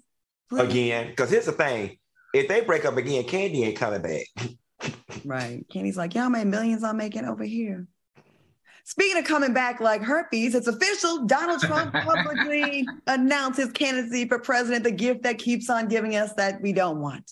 [0.50, 0.62] please.
[0.62, 1.98] Again, because here's the thing:
[2.34, 4.26] if they break up again, Kandi ain't coming back.
[5.26, 5.66] right.
[5.74, 7.88] Kandi's like, y'all made millions I'm making over here.
[8.86, 11.26] Speaking of coming back like herpes, it's official.
[11.26, 16.34] Donald Trump publicly announced his candidacy for president, the gift that keeps on giving us
[16.34, 17.32] that we don't want.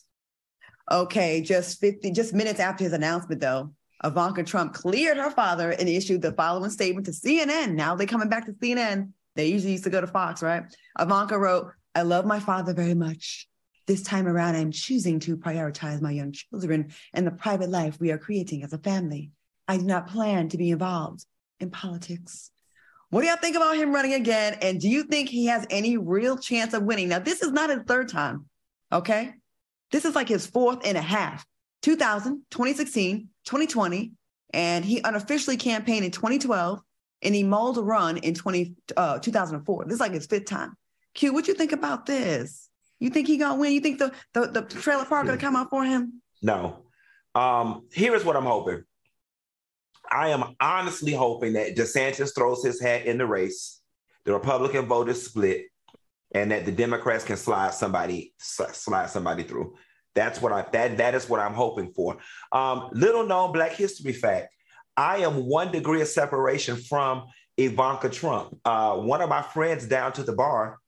[0.91, 3.71] Okay, just 50, just minutes after his announcement, though,
[4.03, 7.73] Ivanka Trump cleared her father and issued the following statement to CNN.
[7.73, 9.11] Now they're coming back to CNN.
[9.35, 10.63] They usually used to go to Fox, right?
[10.99, 13.47] Ivanka wrote, I love my father very much.
[13.87, 18.11] This time around, I'm choosing to prioritize my young children and the private life we
[18.11, 19.31] are creating as a family.
[19.67, 21.25] I do not plan to be involved
[21.59, 22.51] in politics.
[23.09, 24.57] What do y'all think about him running again?
[24.61, 27.09] And do you think he has any real chance of winning?
[27.09, 28.45] Now, this is not his third time,
[28.91, 29.33] okay?
[29.91, 31.45] This is like his fourth and a half.
[31.81, 34.11] 2000, 2016, 2020,
[34.53, 36.81] and he unofficially campaigned in 2012,
[37.21, 39.85] and he mulled a run in 20, uh, 2004.
[39.85, 40.75] This is like his fifth time.
[41.13, 42.69] Q, what you think about this?
[42.99, 43.71] You think he gonna win?
[43.71, 46.21] You think the the, the trailer park gonna come out for him?
[46.41, 46.83] No.
[47.33, 48.83] Um, here is what I'm hoping.
[50.11, 53.81] I am honestly hoping that DeSantis throws his hat in the race,
[54.25, 55.65] the Republican vote is split,
[56.33, 59.75] and that the Democrats can slide somebody slide somebody through.
[60.15, 62.17] That's what I that that is what I'm hoping for.
[62.51, 64.53] Um, little known Black History fact:
[64.97, 67.25] I am one degree of separation from
[67.57, 68.57] Ivanka Trump.
[68.65, 70.79] Uh, one of my friends down to the bar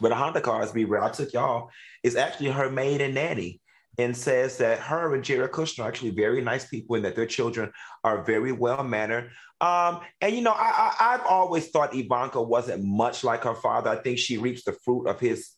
[0.00, 1.70] with a Honda cars be where I took y'all
[2.02, 3.60] is actually her maid and nanny
[3.98, 7.26] and says that her and Jared Kushner are actually very nice people and that their
[7.26, 9.30] children are very well mannered.
[9.60, 13.90] Um, and you know, I, I, I've always thought Ivanka wasn't much like her father.
[13.90, 15.50] I think she reaps the fruit of his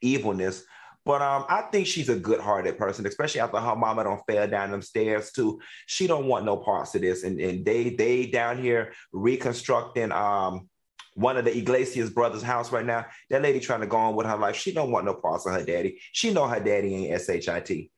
[0.00, 0.64] evilness.
[1.04, 4.72] But um, I think she's a good-hearted person, especially after her mama don't fell down
[4.72, 5.58] them stairs too.
[5.86, 10.68] She don't want no parts of this, and, and they they down here reconstructing um
[11.18, 13.04] one of the Iglesias brothers' house right now.
[13.28, 14.56] That lady trying to go on with her life.
[14.56, 15.98] She don't want no parts of her daddy.
[16.12, 17.90] She know her daddy ain't shit.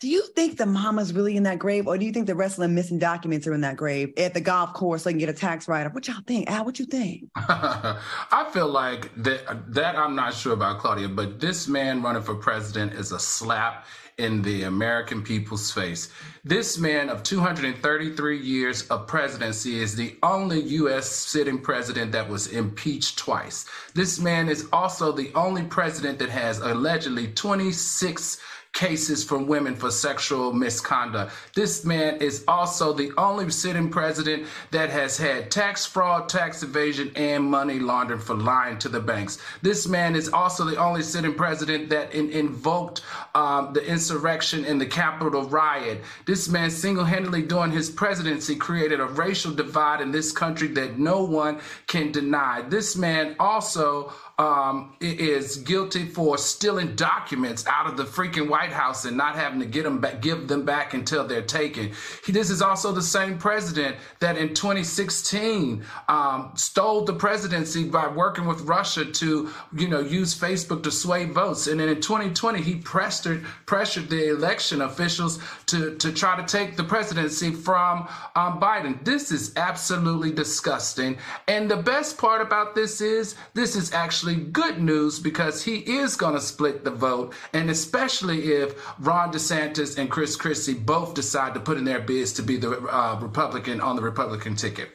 [0.00, 2.56] Do you think the mama's really in that grave, or do you think the rest
[2.56, 5.18] of the missing documents are in that grave at the golf course so they can
[5.18, 5.92] get a tax write-off?
[5.92, 6.48] What y'all think?
[6.48, 7.24] Al, what you think?
[7.36, 12.36] I feel like that that I'm not sure about Claudia, but this man running for
[12.36, 13.86] president is a slap
[14.18, 16.10] in the American people's face.
[16.44, 21.08] This man of 233 years of presidency is the only U.S.
[21.08, 23.64] sitting president that was impeached twice.
[23.94, 28.38] This man is also the only president that has allegedly 26
[28.72, 31.32] cases from women for sexual misconduct.
[31.54, 37.10] This man is also the only sitting president that has had tax fraud, tax evasion,
[37.16, 39.38] and money laundering for lying to the banks.
[39.62, 43.02] This man is also the only sitting president that in, invoked
[43.34, 46.02] um, the insurrection in the Capitol riot.
[46.26, 50.98] This man single handedly during his presidency created a racial divide in this country that
[50.98, 52.62] no one can deny.
[52.68, 59.04] This man also um, is guilty for stealing documents out of the freaking White House
[59.04, 61.90] and not having to get them back, give them back until they're taken.
[62.24, 68.06] He, this is also the same president that in 2016 um, stole the presidency by
[68.06, 71.66] working with Russia to, you know, use Facebook to sway votes.
[71.66, 76.76] And then in 2020, he pressured pressured the election officials to to try to take
[76.76, 79.04] the presidency from um, Biden.
[79.04, 81.18] This is absolutely disgusting.
[81.48, 85.76] And the best part about this is this is actually actually good news because he
[85.78, 91.14] is going to split the vote, and especially if Ron DeSantis and Chris Christie both
[91.14, 94.90] decide to put in their bids to be the uh, Republican on the Republican ticket.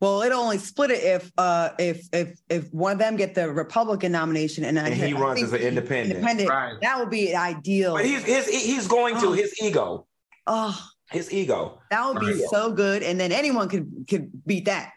[0.00, 3.50] Well, it'll only split it if uh, if if if one of them get the
[3.50, 6.16] Republican nomination and, and he I runs as an independent.
[6.16, 6.74] independent right.
[6.82, 7.94] That would be ideal.
[7.94, 9.32] But he's his, he's going to oh.
[9.32, 10.06] his ego.
[10.46, 10.78] Oh,
[11.10, 11.80] his ego.
[11.90, 12.50] That would be right.
[12.50, 14.92] so good, and then anyone could could beat that.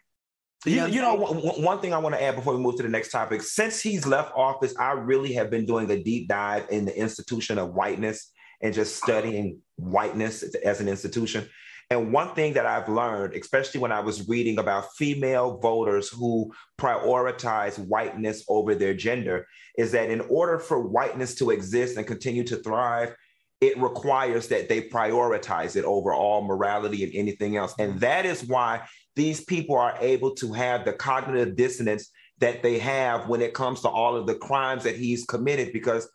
[0.65, 3.11] You, you know, one thing I want to add before we move to the next
[3.11, 3.41] topic.
[3.41, 7.57] Since he's left office, I really have been doing a deep dive in the institution
[7.57, 11.47] of whiteness and just studying whiteness as an institution.
[11.89, 16.51] And one thing that I've learned, especially when I was reading about female voters who
[16.77, 19.45] prioritize whiteness over their gender,
[19.77, 23.15] is that in order for whiteness to exist and continue to thrive,
[23.61, 27.73] it requires that they prioritize it over all morality and anything else.
[27.79, 28.81] And that is why
[29.17, 33.81] these people are able to have the cognitive dissonance that they have when it comes
[33.81, 36.07] to all of the crimes that he's committed because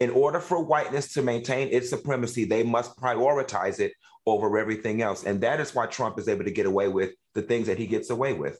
[0.00, 3.92] in order for whiteness to maintain its supremacy they must prioritize it
[4.24, 5.24] over everything else.
[5.24, 7.86] And that is why trump is able to get away with the things that he
[7.86, 8.58] gets away with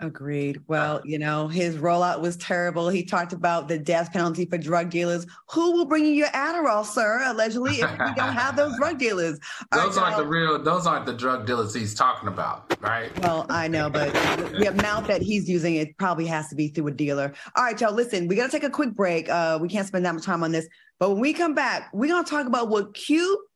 [0.00, 0.62] Agreed.
[0.68, 2.88] Well, you know, his rollout was terrible.
[2.88, 5.26] He talked about the death penalty for drug dealers.
[5.50, 7.20] Who will bring you your Adderall, sir?
[7.26, 9.40] Allegedly, if we don't have those drug dealers.
[9.72, 10.62] those right, aren't the real.
[10.62, 13.10] Those aren't the drug dealers he's talking about, right?
[13.22, 16.86] Well, I know, but the amount that he's using it probably has to be through
[16.86, 17.32] a dealer.
[17.56, 17.92] All right, y'all.
[17.92, 19.28] Listen, we got to take a quick break.
[19.28, 20.68] Uh, we can't spend that much time on this,
[21.00, 23.46] but when we come back, we're gonna talk about what Q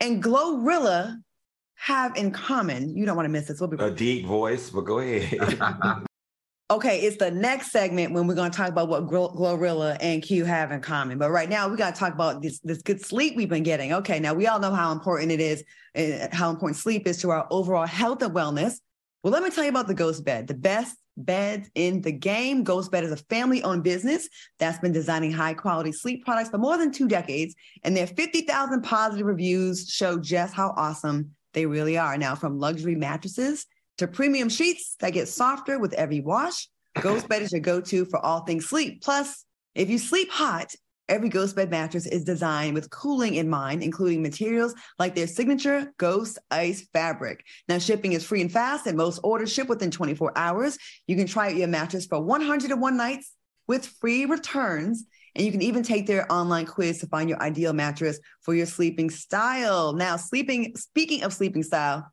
[0.00, 1.20] and Glorilla
[1.82, 2.96] have in common?
[2.96, 3.60] You don't want to miss this.
[3.60, 5.58] We'll be a deep voice, but go ahead.
[6.70, 10.44] okay, it's the next segment when we're going to talk about what Glorilla and Q
[10.44, 11.18] have in common.
[11.18, 13.92] But right now, we got to talk about this this good sleep we've been getting.
[13.94, 15.64] Okay, now we all know how important it is,
[15.96, 18.74] uh, how important sleep is to our overall health and wellness.
[19.24, 22.62] Well, let me tell you about the Ghost Bed, the best beds in the game.
[22.62, 24.28] Ghost Bed is a family owned business
[24.60, 27.56] that's been designing high quality sleep products for more than two decades.
[27.82, 32.16] And their 50,000 positive reviews show just how awesome they really are.
[32.18, 33.66] Now, from luxury mattresses
[33.98, 36.68] to premium sheets that get softer with every wash,
[37.00, 39.02] Ghost Bed is your go to for all things sleep.
[39.02, 40.74] Plus, if you sleep hot,
[41.08, 45.92] Every Ghost Bed mattress is designed with cooling in mind, including materials like their signature
[45.98, 47.44] Ghost Ice fabric.
[47.68, 50.78] Now, shipping is free and fast, and most orders ship within 24 hours.
[51.06, 53.32] You can try out your mattress for 101 nights
[53.66, 55.04] with free returns.
[55.34, 58.66] And you can even take their online quiz to find your ideal mattress for your
[58.66, 59.92] sleeping style.
[59.92, 62.10] Now, sleeping, speaking of sleeping style,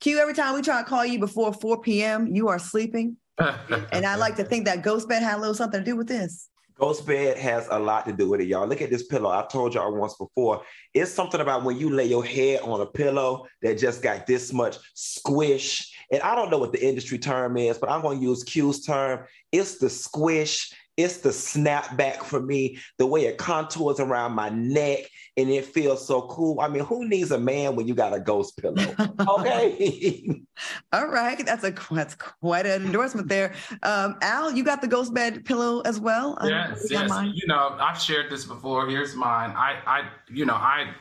[0.00, 3.16] Q, every time we try to call you before 4 p.m., you are sleeping.
[3.38, 6.08] and I like to think that Ghost Bed had a little something to do with
[6.08, 6.50] this.
[6.80, 8.66] Ghost bed has a lot to do with it, y'all.
[8.66, 9.28] Look at this pillow.
[9.28, 10.62] I've told y'all once before.
[10.94, 14.50] It's something about when you lay your head on a pillow that just got this
[14.50, 15.94] much squish.
[16.10, 18.82] And I don't know what the industry term is, but I'm going to use Q's
[18.82, 19.26] term.
[19.52, 20.72] It's the squish
[21.02, 25.00] it's the snapback for me, the way it contours around my neck,
[25.36, 26.60] and it feels so cool.
[26.60, 28.94] I mean, who needs a man when you got a ghost pillow?
[29.28, 30.42] Okay.
[30.92, 33.54] All right, that's a that's quite an endorsement there.
[33.82, 36.38] Um, Al, you got the ghost bed pillow as well.
[36.44, 37.10] Yes, yes.
[37.34, 38.88] You know, I've shared this before.
[38.88, 39.50] Here's mine.
[39.56, 40.92] I, I, you know, I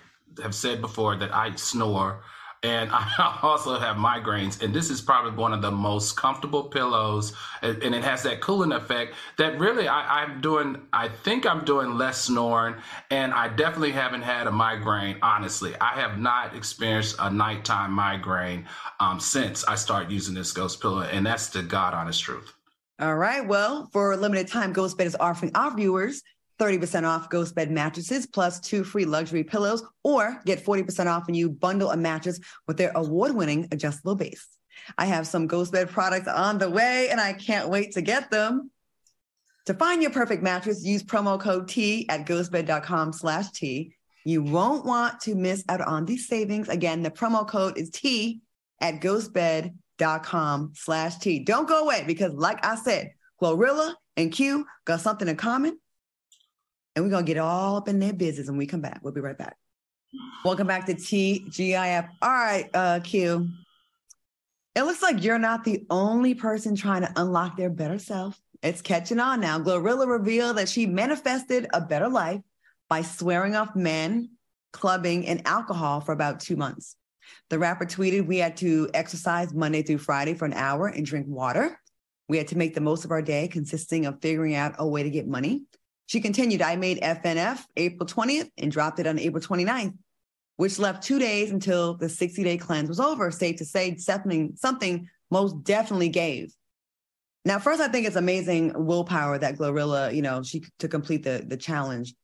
[0.41, 2.23] have said before that I snore
[2.63, 4.61] and I also have migraines.
[4.61, 8.71] And this is probably one of the most comfortable pillows, and, it has that cooling
[8.71, 10.81] effect that really I, I'm doing.
[10.93, 12.75] I think I'm doing less snoring,
[13.11, 15.17] and I definitely haven't had a migraine.
[15.21, 18.67] Honestly, I have not experienced a nighttime migraine
[18.99, 22.53] um, since I started using this ghost pillow, and that's the god honest truth.
[22.99, 23.45] All right.
[23.45, 26.21] Well, for a limited time, Ghost Bed is offering our viewers
[26.59, 31.35] 30% off Ghost Bed mattresses plus two free luxury pillows, or get 40% off when
[31.35, 34.47] you bundle a mattress with their award winning adjustable base.
[34.97, 38.29] I have some Ghost Bed products on the way and I can't wait to get
[38.29, 38.71] them.
[39.65, 43.93] To find your perfect mattress, use promo code T at ghostbed.com slash T.
[44.25, 46.69] You won't want to miss out on these savings.
[46.69, 48.41] Again, the promo code is T
[48.81, 51.39] at ghostbed.com slash T.
[51.39, 55.77] Don't go away because, like I said, Glorilla and Q got something in common
[56.99, 58.99] and we're going to get all up in their business when we come back.
[59.01, 59.55] We'll be right back.
[60.43, 62.09] Welcome back to TGIF.
[62.21, 63.47] All right, uh, Q.
[64.75, 68.37] It looks like you're not the only person trying to unlock their better self.
[68.61, 69.59] It's catching on now.
[69.59, 72.41] Glorilla revealed that she manifested a better life
[72.89, 74.31] by swearing off men,
[74.73, 76.97] clubbing, and alcohol for about two months.
[77.49, 81.27] The rapper tweeted, We had to exercise Monday through Friday for an hour and drink
[81.29, 81.79] water.
[82.27, 85.03] We had to make the most of our day, consisting of figuring out a way
[85.03, 85.63] to get money.
[86.09, 89.95] She continued, I made FNF April 20th and dropped it on April 29th,
[90.55, 93.29] which left two days until the 60 day cleanse was over.
[93.29, 96.51] Safe to say, something, something most definitely gave.
[97.45, 101.45] Now, first, I think it's amazing willpower that Glorilla, you know, she to complete the,
[101.45, 102.15] the challenge.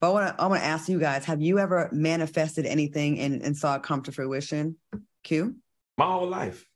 [0.00, 3.20] But I want to I want to ask you guys: Have you ever manifested anything
[3.20, 4.74] and, and saw it come to fruition?
[5.22, 5.54] Q.
[5.96, 6.66] My whole life.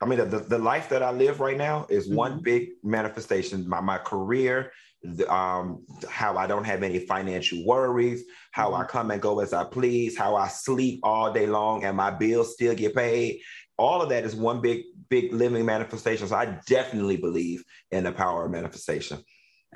[0.00, 2.16] I mean, the, the life that I live right now is mm-hmm.
[2.16, 3.68] one big manifestation.
[3.68, 8.82] My my career, the, um, how I don't have any financial worries, how mm-hmm.
[8.82, 12.10] I come and go as I please, how I sleep all day long and my
[12.10, 13.40] bills still get paid.
[13.78, 16.26] All of that is one big, big living manifestation.
[16.26, 19.18] So I definitely believe in the power of manifestation.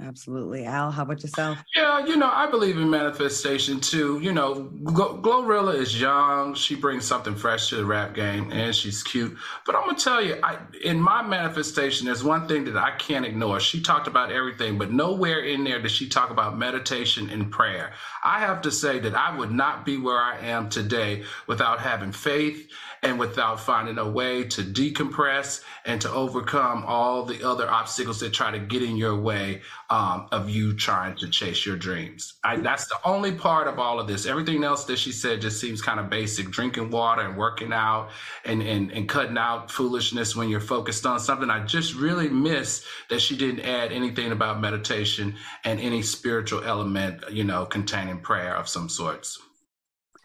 [0.00, 0.64] Absolutely.
[0.64, 1.58] Al, how about yourself?
[1.76, 4.20] Yeah, you know, I believe in manifestation too.
[4.22, 6.54] You know, Glorilla is young.
[6.54, 9.36] She brings something fresh to the rap game and she's cute.
[9.66, 12.92] But I'm going to tell you, I, in my manifestation, there's one thing that I
[12.92, 13.60] can't ignore.
[13.60, 17.92] She talked about everything, but nowhere in there does she talk about meditation and prayer.
[18.24, 22.12] I have to say that I would not be where I am today without having
[22.12, 22.66] faith
[23.02, 28.32] and without finding a way to decompress and to overcome all the other obstacles that
[28.32, 32.34] try to get in your way um, of you trying to chase your dreams.
[32.44, 34.24] I, that's the only part of all of this.
[34.24, 38.10] Everything else that she said just seems kind of basic drinking water and working out
[38.44, 41.50] and, and, and cutting out foolishness when you're focused on something.
[41.50, 45.34] I just really miss that she didn't add anything about meditation
[45.64, 49.40] and any spiritual element, you know, containing prayer of some sorts.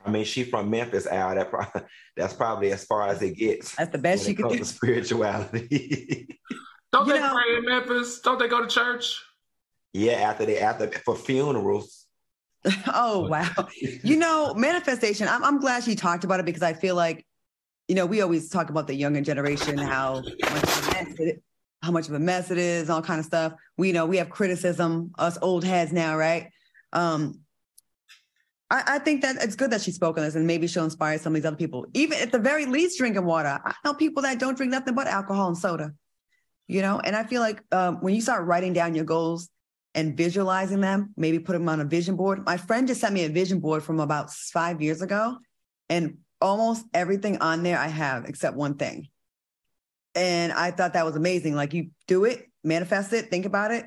[0.07, 1.35] I mean, she from Memphis, Al.
[1.35, 1.81] That probably,
[2.15, 3.75] that's probably as far as it gets.
[3.75, 4.63] That's the best she could do.
[4.63, 6.39] spirituality.
[6.93, 8.21] Don't you they know, pray in Memphis?
[8.21, 9.21] Don't they go to church?
[9.93, 12.05] Yeah, after they after for funerals.
[12.93, 13.67] oh wow!
[13.81, 15.27] you know, manifestation.
[15.27, 17.25] I'm I'm glad she talked about it because I feel like
[17.87, 21.43] you know, we always talk about the younger generation, how much of a mess it,
[21.81, 23.53] how much of a mess it is, all kind of stuff.
[23.77, 26.49] We you know we have criticism, us old heads now, right?
[26.93, 27.41] Um,
[28.69, 31.17] I, I, think that it's good that she spoke on this, and maybe she'll inspire
[31.17, 31.85] some of these other people.
[31.93, 33.59] Even at the very least, drinking water.
[33.63, 35.93] I know people that don't drink nothing but alcohol and soda.
[36.67, 39.49] You know, and I feel like um, when you start writing down your goals
[39.95, 42.45] and visualizing them, maybe put them on a vision board.
[42.45, 45.37] My friend just sent me a vision board from about five years ago,
[45.89, 49.07] and almost everything on there I have except one thing.
[50.13, 51.55] And I thought that was amazing.
[51.55, 53.85] Like you do it, manifest it, think about it,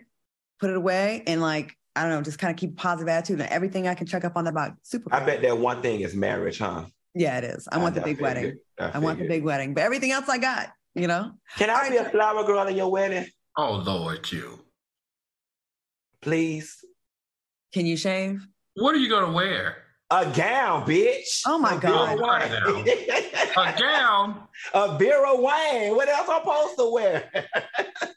[0.58, 3.50] put it away, and like I don't know, just kind of keep positive attitude and
[3.50, 5.12] everything I can check up on about super.
[5.14, 6.84] I bet that one thing is marriage, huh?
[7.14, 7.68] Yeah, it is.
[7.70, 8.58] I, I want the big wedding.
[8.78, 11.32] I, I, want the big wedding, but everything else I got, you know.
[11.56, 12.06] Can I All be right.
[12.06, 13.26] a flower girl in your wedding?
[13.56, 14.60] Oh Lord, you.
[16.22, 16.84] Please.
[17.72, 18.46] Can you shave?
[18.74, 19.78] What are you gonna wear?
[20.10, 21.42] A gown, bitch.
[21.46, 22.18] Oh my a god.
[23.56, 24.42] a gown.
[24.74, 25.94] A Vera Wang.
[25.94, 27.30] What else I'm supposed to wear?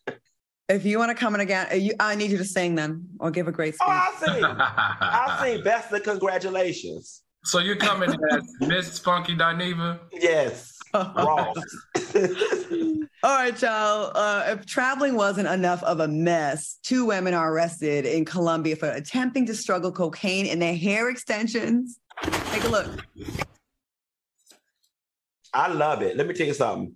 [0.69, 3.07] if you want to come in again, uh, you, I need you to sing then
[3.19, 3.87] or give a great speech.
[3.87, 4.43] Oh, I'll sing.
[4.45, 5.63] I'll sing.
[5.63, 7.21] Best of congratulations.
[7.45, 9.99] So you're coming as Miss Funky Dineva?
[10.13, 10.77] Yes.
[10.93, 11.57] Ross.
[13.23, 14.11] All right, y'all.
[14.15, 18.89] Uh, if traveling wasn't enough of a mess, two women are arrested in Colombia for
[18.89, 21.99] attempting to struggle cocaine in their hair extensions.
[22.21, 23.05] Take a look.
[25.53, 26.15] I love it.
[26.15, 26.95] Let me tell you something.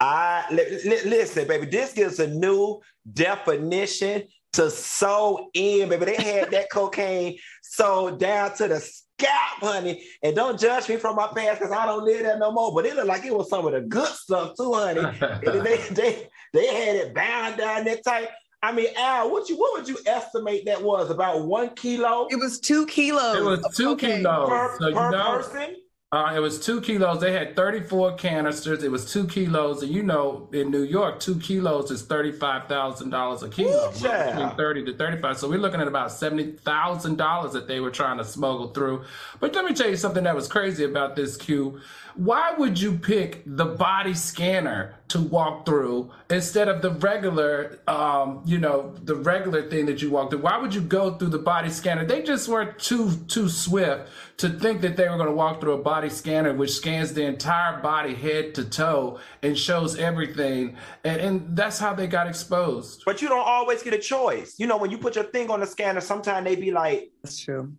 [0.00, 1.66] I li- li- listen, baby.
[1.66, 2.80] This gives a new
[3.12, 6.04] definition to sew in, baby.
[6.06, 10.04] They had that cocaine sewed down to the scalp, honey.
[10.22, 12.72] And don't judge me from my past because I don't live there no more.
[12.74, 15.02] But it looked like it was some of the good stuff too, honey.
[15.44, 18.28] they, they, they had it bound down there tight.
[18.62, 21.10] I mean, Al, what you what would you estimate that was?
[21.10, 22.26] About one kilo?
[22.28, 23.36] It was two kilos.
[23.36, 25.76] It was two kilos per, so per know, person.
[26.10, 27.20] Uh, it was two kilos.
[27.20, 28.82] They had 34 canisters.
[28.82, 29.82] It was two kilos.
[29.82, 33.92] And you know, in New York, two kilos is $35,000 a kilo.
[34.30, 35.36] Between 30 to 35.
[35.36, 39.04] So we're looking at about $70,000 that they were trying to smuggle through.
[39.38, 41.78] But let me tell you something that was crazy about this Q
[42.18, 48.42] why would you pick the body scanner to walk through instead of the regular, um,
[48.44, 50.40] you know, the regular thing that you walk through?
[50.40, 52.04] Why would you go through the body scanner?
[52.04, 55.72] They just weren't too too swift to think that they were going to walk through
[55.72, 60.76] a body scanner which scans the entire body, head to toe, and shows everything.
[61.04, 63.02] And, and that's how they got exposed.
[63.04, 64.54] But you don't always get a choice.
[64.58, 67.38] You know, when you put your thing on the scanner, sometimes they be like, "That's
[67.38, 67.72] true."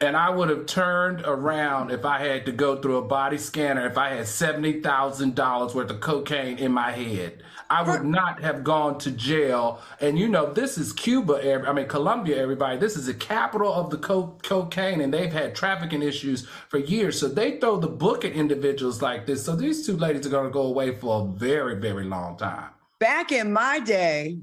[0.00, 3.86] And I would have turned around if I had to go through a body scanner,
[3.86, 7.42] if I had $70,000 worth of cocaine in my head.
[7.70, 9.82] I would not have gone to jail.
[10.00, 12.78] And you know, this is Cuba, I mean, Colombia, everybody.
[12.78, 17.20] This is the capital of the co- cocaine, and they've had trafficking issues for years.
[17.20, 19.44] So they throw the book at individuals like this.
[19.44, 22.70] So these two ladies are going to go away for a very, very long time.
[23.00, 24.38] Back in my day,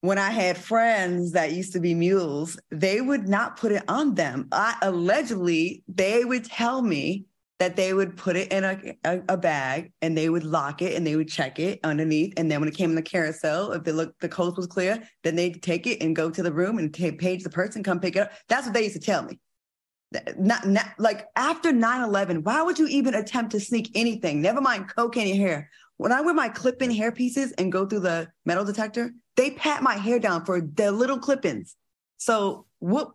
[0.00, 4.14] when I had friends that used to be mules, they would not put it on
[4.14, 4.48] them.
[4.50, 7.26] I allegedly, they would tell me
[7.58, 10.96] that they would put it in a, a, a, bag and they would lock it
[10.96, 12.32] and they would check it underneath.
[12.38, 15.02] And then when it came in the carousel, if they look the coast was clear,
[15.22, 18.00] then they'd take it and go to the room and t- page the person, come
[18.00, 18.32] pick it up.
[18.48, 19.38] That's what they used to tell me.
[20.38, 24.40] Not, not like after 9-11, why would you even attempt to sneak anything?
[24.40, 25.70] Never mind coke in your hair.
[25.98, 29.82] When I wear my clip-in hair pieces and go through the metal detector, they pat
[29.82, 31.76] my hair down for the little clip-ins.
[32.18, 33.12] So what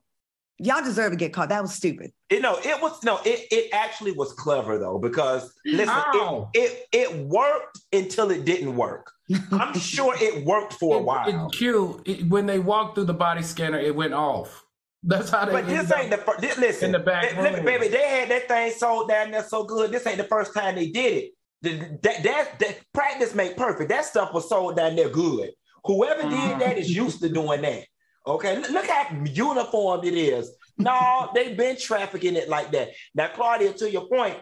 [0.57, 1.49] y'all deserve to get caught.
[1.49, 2.11] That was stupid.
[2.32, 6.88] You know, it was no, it, it actually was clever though, because listen, it, it,
[6.91, 9.11] it worked until it didn't work.
[9.51, 11.47] I'm sure it worked for a while.
[11.47, 14.63] It, Q, it, when they walked through the body scanner, it went off.
[15.03, 15.51] That's how they.
[15.51, 16.41] But this ain't the first.
[16.57, 19.91] Listen, in the back, it, baby, they had that thing sold down there so good.
[19.91, 21.32] This ain't the first time they did it.
[21.61, 23.89] That, that, that practice make perfect.
[23.89, 25.51] That stuff was sold down there good.
[25.86, 26.59] Whoever did mm-hmm.
[26.59, 27.86] that is used to doing that.
[28.27, 30.51] Okay, look how uniform it is.
[30.77, 32.89] No, they've been trafficking it like that.
[33.13, 34.38] Now, Claudia, to your point,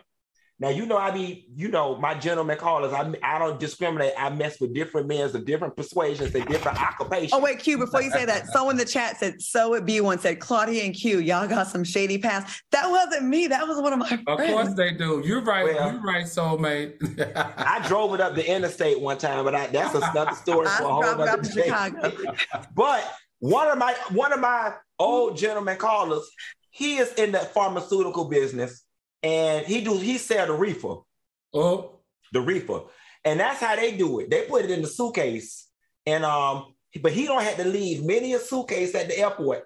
[0.63, 2.93] now you know I be, you know, my gentleman callers.
[2.93, 4.13] I I don't discriminate.
[4.17, 7.33] I mess with different men of different persuasions and different occupations.
[7.33, 7.77] Oh wait, Q.
[7.77, 10.85] Before you say that, someone in the chat said so it be one said Claudia
[10.85, 11.19] and Q.
[11.19, 12.63] Y'all got some shady past.
[12.71, 13.47] That wasn't me.
[13.47, 14.07] That was one of my.
[14.07, 14.23] Friends.
[14.25, 15.21] Of course they do.
[15.25, 15.65] You're right.
[15.65, 16.95] Well, You're right, soulmate.
[17.57, 20.87] I drove it up the interstate one time, but I, that's another story for a
[20.87, 21.63] whole other day.
[21.63, 22.13] Chicago.
[22.73, 26.25] but one of my one of my old gentleman callers,
[26.69, 28.82] he is in the pharmaceutical business
[29.23, 30.97] and he do he sell the reefer.
[31.53, 31.99] Oh,
[32.31, 32.81] the reefer,
[33.23, 34.29] and that's how they do it.
[34.29, 35.67] They put it in the suitcase,
[36.05, 39.63] and um, but he don't have to leave many a suitcase at the airport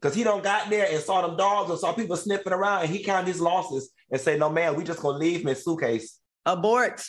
[0.00, 2.90] because he don't got there and saw them dogs and saw people sniffing around, and
[2.90, 6.20] he counted his losses and say, "No man, we just gonna leave him in suitcase."
[6.46, 7.02] Abort.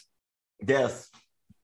[0.66, 1.10] Yes.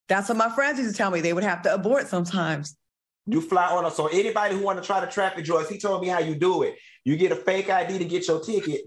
[0.08, 1.22] That's what my friends used to tell me.
[1.22, 2.78] They would have to abort sometimes.
[3.26, 6.02] You fly on a so anybody who want to try to traffic Joyce, he told
[6.02, 6.76] me how you do it.
[7.06, 8.82] You get a fake ID to get your ticket,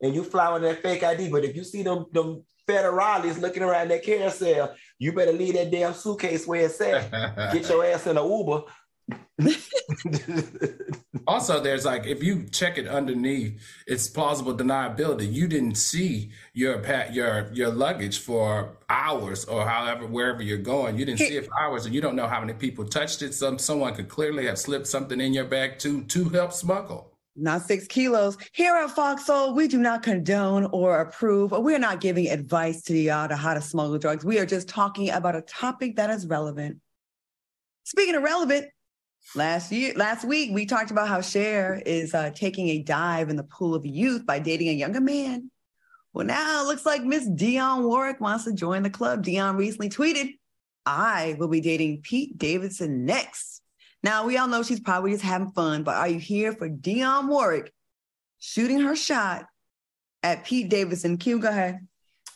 [0.00, 1.30] and you fly on that fake ID.
[1.30, 5.70] But if you see them them federales looking around that carousel, you better leave that
[5.70, 7.10] damn suitcase where it's at.
[7.52, 8.64] get your ass in a Uber
[11.26, 15.32] also, there's like if you check it underneath, it's plausible deniability.
[15.32, 20.98] You didn't see your pat your your luggage for hours or however wherever you're going.
[20.98, 23.32] You didn't see it for hours, and you don't know how many people touched it.
[23.34, 27.09] Some someone could clearly have slipped something in your bag to to help smuggle.
[27.36, 28.36] Not six kilos.
[28.52, 32.96] Here at Foxhole, we do not condone or approve, or we're not giving advice to
[32.96, 34.24] y'all to how to smuggle drugs.
[34.24, 36.78] We are just talking about a topic that is relevant.
[37.84, 38.66] Speaking of relevant,
[39.36, 43.36] Last year, last week, we talked about how Cher is uh, taking a dive in
[43.36, 45.50] the pool of youth by dating a younger man.
[46.12, 49.24] Well, now it looks like Miss Dionne Warwick wants to join the club.
[49.24, 50.32] Dionne recently tweeted,
[50.84, 53.59] I will be dating Pete Davidson next.
[54.02, 57.28] Now, we all know she's probably just having fun, but are you here for Dionne
[57.28, 57.72] Warwick
[58.38, 59.44] shooting her shot
[60.22, 61.18] at Pete Davidson?
[61.18, 61.86] Q, go ahead.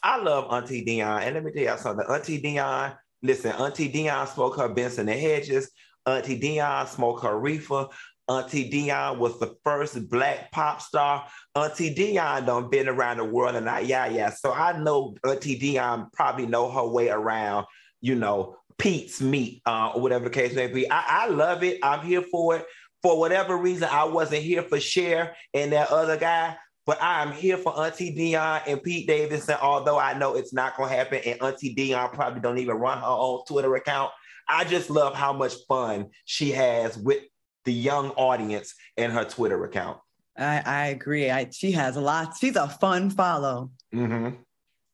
[0.03, 2.07] I love Auntie Dionne, And let me tell you something.
[2.07, 5.71] Auntie Dionne, listen, Auntie Dionne spoke her Benson and Hedges.
[6.05, 7.87] Auntie Dionne smoked her reefer.
[8.29, 11.27] Auntie Dionne was the first black pop star.
[11.55, 14.31] Auntie Dionne done been around the world and I, yeah, yeah.
[14.31, 17.65] So I know Auntie Dionne probably know her way around,
[18.03, 20.91] you know, Pete's meat, uh, or whatever the case may be.
[20.91, 21.79] I, I love it.
[21.83, 22.67] I'm here for it.
[23.03, 26.57] For whatever reason, I wasn't here for Cher and that other guy,
[26.87, 30.77] but I am here for Auntie Dionne and Pete Davidson, although I know it's not
[30.77, 31.21] gonna happen.
[31.27, 34.11] And Auntie Dionne probably don't even run her own Twitter account.
[34.49, 37.23] I just love how much fun she has with
[37.65, 39.99] the young audience in her Twitter account.
[40.37, 41.31] I, I agree.
[41.31, 42.37] I, she has a lot.
[42.39, 43.71] She's a fun follow.
[43.95, 44.37] Mm-hmm.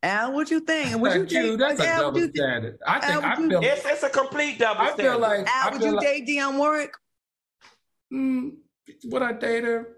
[0.03, 0.99] Al, what you think?
[0.99, 1.59] What you think?
[1.59, 2.79] That's a Al, double standard.
[2.87, 5.73] I think Al, I feel it's, it's a complete double I feel like Al, I
[5.73, 6.95] would you like, date Dionne Warwick?
[8.13, 8.53] Mm,
[9.05, 9.97] would I date her?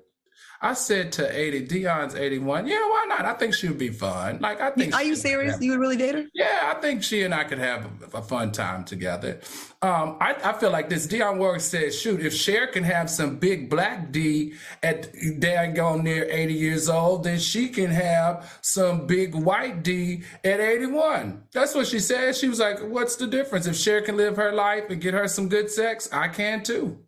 [0.65, 2.69] I said to 80, Dionne's 81.
[2.69, 3.25] Yeah, why not?
[3.25, 4.39] I think she would be fun.
[4.41, 4.95] Like, I think.
[4.95, 5.55] Are you serious?
[5.55, 6.25] Have, you would really date her?
[6.35, 9.41] Yeah, I think she and I could have a, a fun time together.
[9.83, 11.09] Um, I, I, feel like this.
[11.09, 16.29] Dionne Warwick says, shoot, if Cher can have some big black D at daggone near
[16.31, 21.43] 80 years old, then she can have some big white D at 81.
[21.51, 22.37] That's what she said.
[22.37, 23.67] She was like, what's the difference?
[23.67, 27.01] If Cher can live her life and get her some good sex, I can too.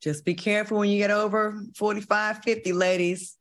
[0.00, 3.36] Just be careful when you get over 45, 50, ladies.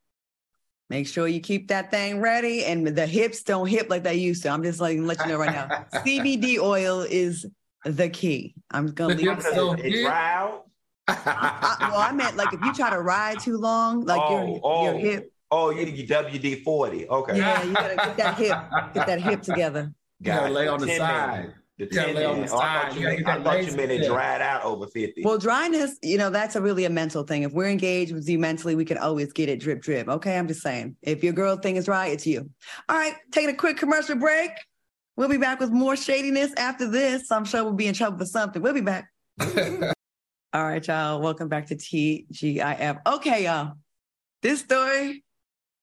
[0.90, 4.42] Make sure you keep that thing ready and the hips don't hip like they used
[4.44, 4.50] to.
[4.50, 5.86] I'm just like let you know right now.
[6.00, 7.46] CBD oil is
[7.86, 8.56] the key.
[8.72, 10.66] I'm gonna leave it so dry out.
[11.08, 14.48] I, I, well, I meant like if you try to ride too long, like oh,
[14.48, 14.84] your, oh.
[14.86, 15.34] your hip.
[15.52, 17.08] Oh, you need to get WD forty.
[17.08, 17.38] Okay.
[17.38, 18.58] Yeah, you gotta get that hip,
[18.94, 19.94] get that hip together.
[20.20, 21.54] You gotta lay on the side.
[21.80, 22.60] The you gotta lay on the side.
[22.60, 25.24] I thought you, you, I thought you meant it dried out over 50.
[25.24, 27.44] Well, dryness, you know, that's a really a mental thing.
[27.44, 30.10] If we're engaged with you mentally, we can always get it drip, drip.
[30.10, 30.38] Okay.
[30.38, 30.98] I'm just saying.
[31.02, 32.50] If your girl thing is dry, it's you.
[32.90, 33.16] All right.
[33.32, 34.52] Taking a quick commercial break.
[35.16, 37.32] We'll be back with more shadiness after this.
[37.32, 38.62] I'm sure we'll be in trouble for something.
[38.62, 39.10] We'll be back.
[39.40, 41.22] All right, y'all.
[41.22, 43.00] Welcome back to TGIF.
[43.08, 43.74] Okay, y'all.
[44.42, 45.24] This story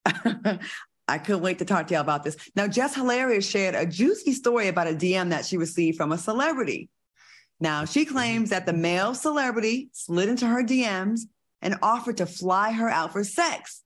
[1.07, 2.35] I couldn't wait to talk to y'all about this.
[2.55, 6.17] Now, Jess Hilarious shared a juicy story about a DM that she received from a
[6.17, 6.89] celebrity.
[7.59, 11.21] Now, she claims that the male celebrity slid into her DMs
[11.61, 13.83] and offered to fly her out for sex.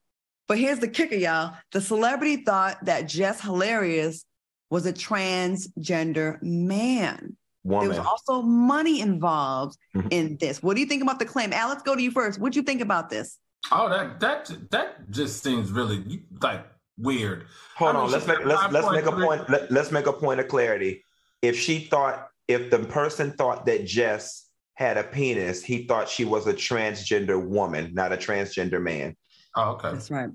[0.47, 1.55] But here's the kicker, y'all.
[1.71, 4.25] The celebrity thought that Jess Hilarious
[4.69, 7.37] was a transgender man.
[7.63, 7.89] Woman.
[7.89, 10.07] There was also money involved mm-hmm.
[10.09, 10.63] in this.
[10.63, 11.53] What do you think about the claim?
[11.53, 12.39] Alex, go to you first.
[12.39, 13.37] What do you think about this?
[13.71, 16.65] Oh, that that that just seems really like
[17.01, 17.45] weird.
[17.75, 19.49] Hold on, let's make let's let's make a point.
[19.49, 21.03] Let, let's make a point of clarity.
[21.41, 26.25] If she thought, if the person thought that Jess had a penis, he thought she
[26.25, 29.15] was a transgender woman, not a transgender man.
[29.55, 30.29] Oh, okay, that's right.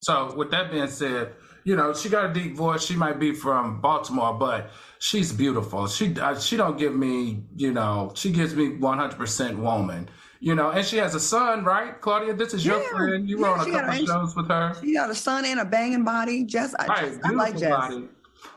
[0.00, 1.32] So, with that being said,
[1.64, 2.84] you know she got a deep voice.
[2.84, 5.86] She might be from Baltimore, but she's beautiful.
[5.88, 10.08] She uh, she don't give me, you know, she gives me one hundred percent woman
[10.40, 12.34] you know, and she has a son, right, Claudia?
[12.34, 13.28] This is your friend.
[13.28, 14.76] You yeah, were on a couple shows with her.
[14.80, 16.44] She got a son and a banging body.
[16.44, 17.70] Just, I, right, just, I like Jess.
[17.70, 18.08] Body.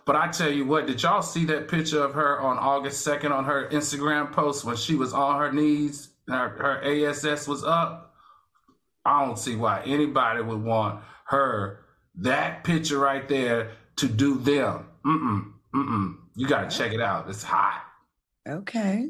[0.05, 3.31] But I tell you what, did y'all see that picture of her on August 2nd
[3.31, 6.09] on her Instagram post when she was on her knees?
[6.27, 8.13] Her, her ASS was up.
[9.05, 14.87] I don't see why anybody would want her, that picture right there, to do them.
[15.05, 16.15] Mm-mm, mm-mm.
[16.35, 17.29] You got to check it out.
[17.29, 17.83] It's hot.
[18.47, 19.09] Okay.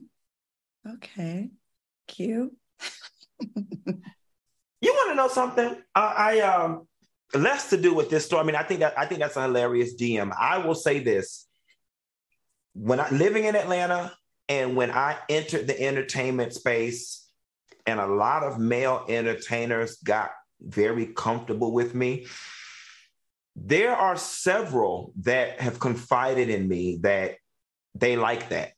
[0.87, 1.49] Okay.
[2.09, 2.51] Cute.
[3.39, 5.77] you want to know something?
[5.95, 6.87] I, I um
[7.33, 8.41] less to do with this story.
[8.41, 10.35] I mean, I think that I think that's a hilarious DM.
[10.37, 11.47] I will say this:
[12.73, 14.11] when I living in Atlanta
[14.49, 17.27] and when I entered the entertainment space,
[17.85, 22.25] and a lot of male entertainers got very comfortable with me.
[23.55, 27.35] There are several that have confided in me that
[27.93, 28.71] they like that.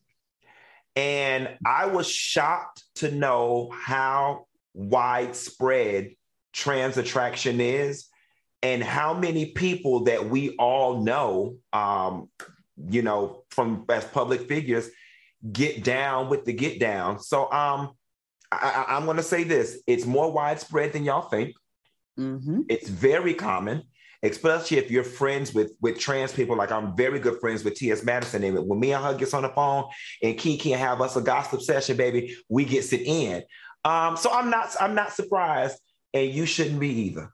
[0.96, 6.16] And I was shocked to know how widespread
[6.54, 8.08] trans attraction is
[8.62, 12.30] and how many people that we all know, um,
[12.78, 14.89] you know, from as public figures,
[15.52, 17.20] get down with the get down.
[17.20, 17.92] So um,
[18.52, 21.56] I, am going to say this: it's more widespread than y'all think.
[22.20, 22.62] Mm-hmm.
[22.70, 23.84] It's very common,
[24.24, 26.56] especially if you're friends with with trans people.
[26.56, 28.04] Like I'm very good friends with T.S.
[28.04, 28.44] Madison.
[28.44, 29.86] And when me and her gets on the phone
[30.22, 33.44] and Kiki and have us a gossip session, baby, we get sit in.
[33.84, 35.80] Um, so I'm not I'm not surprised,
[36.14, 37.32] and you shouldn't be either.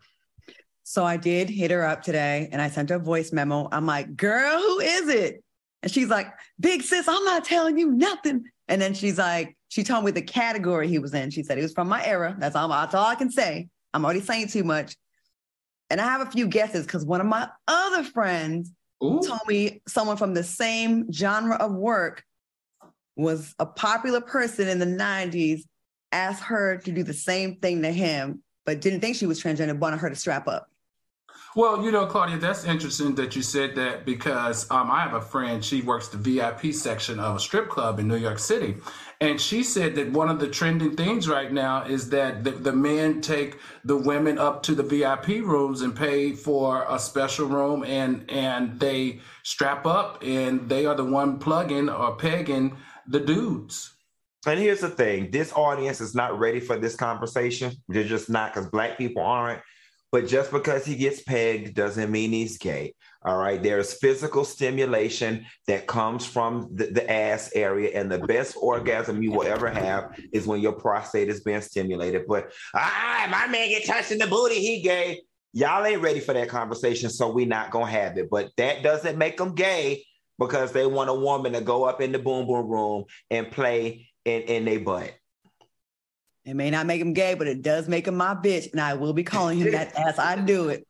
[0.89, 3.67] So I did hit her up today and I sent her a voice memo.
[3.73, 5.43] I'm like, girl, who is it?
[5.83, 6.27] And she's like,
[6.61, 8.45] big sis, I'm not telling you nothing.
[8.69, 11.29] And then she's like, she told me the category he was in.
[11.29, 12.37] She said he was from my era.
[12.39, 13.67] That's all, that's all I can say.
[13.93, 14.95] I'm already saying too much.
[15.89, 18.71] And I have a few guesses because one of my other friends
[19.03, 19.21] Ooh.
[19.25, 22.23] told me someone from the same genre of work
[23.15, 25.61] was a popular person in the 90s,
[26.11, 29.77] asked her to do the same thing to him, but didn't think she was transgender,
[29.77, 30.69] wanted her to strap up.
[31.55, 35.21] Well, you know, Claudia, that's interesting that you said that because um, I have a
[35.21, 38.75] friend, she works the VIP section of a strip club in New York City.
[39.19, 42.73] And she said that one of the trending things right now is that the, the
[42.73, 47.83] men take the women up to the VIP rooms and pay for a special room
[47.83, 53.93] and and they strap up and they are the one plugging or pegging the dudes.
[54.45, 57.73] And here's the thing this audience is not ready for this conversation.
[57.89, 59.61] They're just not because black people aren't.
[60.11, 62.93] But just because he gets pegged doesn't mean he's gay.
[63.23, 63.61] All right.
[63.61, 69.31] There's physical stimulation that comes from the, the, ass area, and the best orgasm you
[69.31, 72.23] will ever have is when your prostate is being stimulated.
[72.27, 75.21] But ah, my man get touched in the booty, he gay.
[75.51, 78.29] Y'all ain't ready for that conversation, so we not gonna have it.
[78.29, 80.05] But that doesn't make them gay
[80.39, 84.07] because they want a woman to go up in the boom boom room and play
[84.23, 85.13] in, in their butt.
[86.47, 88.93] It may not make him gay, but it does make him my bitch, and I
[88.93, 90.87] will be calling him that as I do it.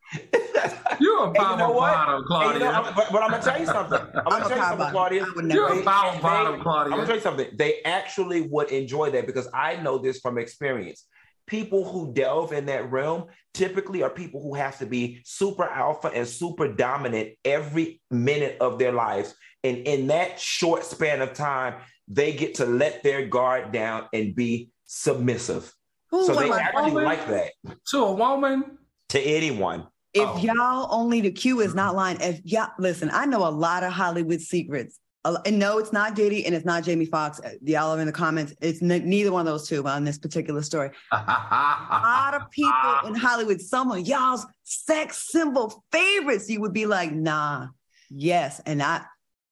[0.99, 2.53] You're a power you know bottom, Claudia.
[2.53, 3.99] You know, but, but, I'm gonna tell you something.
[3.99, 5.25] I'm gonna tell you something, Claudia.
[5.47, 6.93] You're a power bottom, Claudia.
[6.93, 7.47] I'm gonna tell you something.
[7.55, 11.05] They actually would enjoy that because I know this from experience.
[11.47, 16.09] People who delve in that realm typically are people who have to be super alpha
[16.13, 19.33] and super dominant every minute of their lives.
[19.63, 24.35] And in that short span of time, they get to let their guard down and
[24.35, 25.73] be submissive.
[26.13, 27.03] Ooh, so they actually woman?
[27.03, 27.51] like that.
[27.91, 28.77] To a woman?
[29.09, 29.87] To anyone.
[30.13, 30.37] If oh.
[30.39, 32.17] y'all only the Q is not lying.
[32.19, 34.99] If y'all listen, I know a lot of Hollywood secrets.
[35.45, 37.41] And no, it's not Diddy and it's not Jamie Foxx.
[37.41, 38.53] Uh, y'all are in the comments.
[38.61, 40.89] It's n- neither one of those two on this particular story.
[41.11, 46.85] a lot of people in Hollywood, some of y'all's sex symbol favorites, you would be
[46.85, 47.67] like, nah,
[48.09, 48.61] yes.
[48.65, 49.01] And I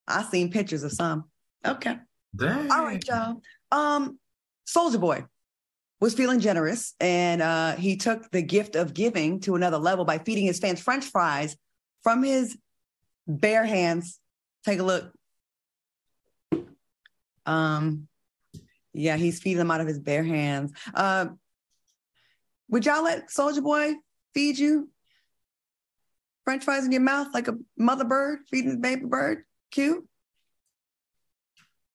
[0.08, 1.26] I seen pictures of some.
[1.66, 1.98] Okay.
[2.36, 2.72] Dang.
[2.72, 3.42] All right, y'all.
[3.72, 4.20] Um,
[4.68, 5.26] Soulja Boy
[6.00, 10.18] was feeling generous and uh, he took the gift of giving to another level by
[10.18, 11.56] feeding his fans french fries
[12.04, 12.58] from his
[13.28, 14.20] bare hands.
[14.64, 15.12] Take a look.
[17.46, 18.08] Um,
[18.94, 20.74] yeah, he's feeding them out of his bare hands.
[20.94, 21.28] Uh,
[22.70, 23.94] would y'all let Soulja Boy
[24.34, 24.90] feed you
[26.44, 29.44] French fries in your mouth like a mother bird feeding a baby bird?
[29.72, 30.08] Cute.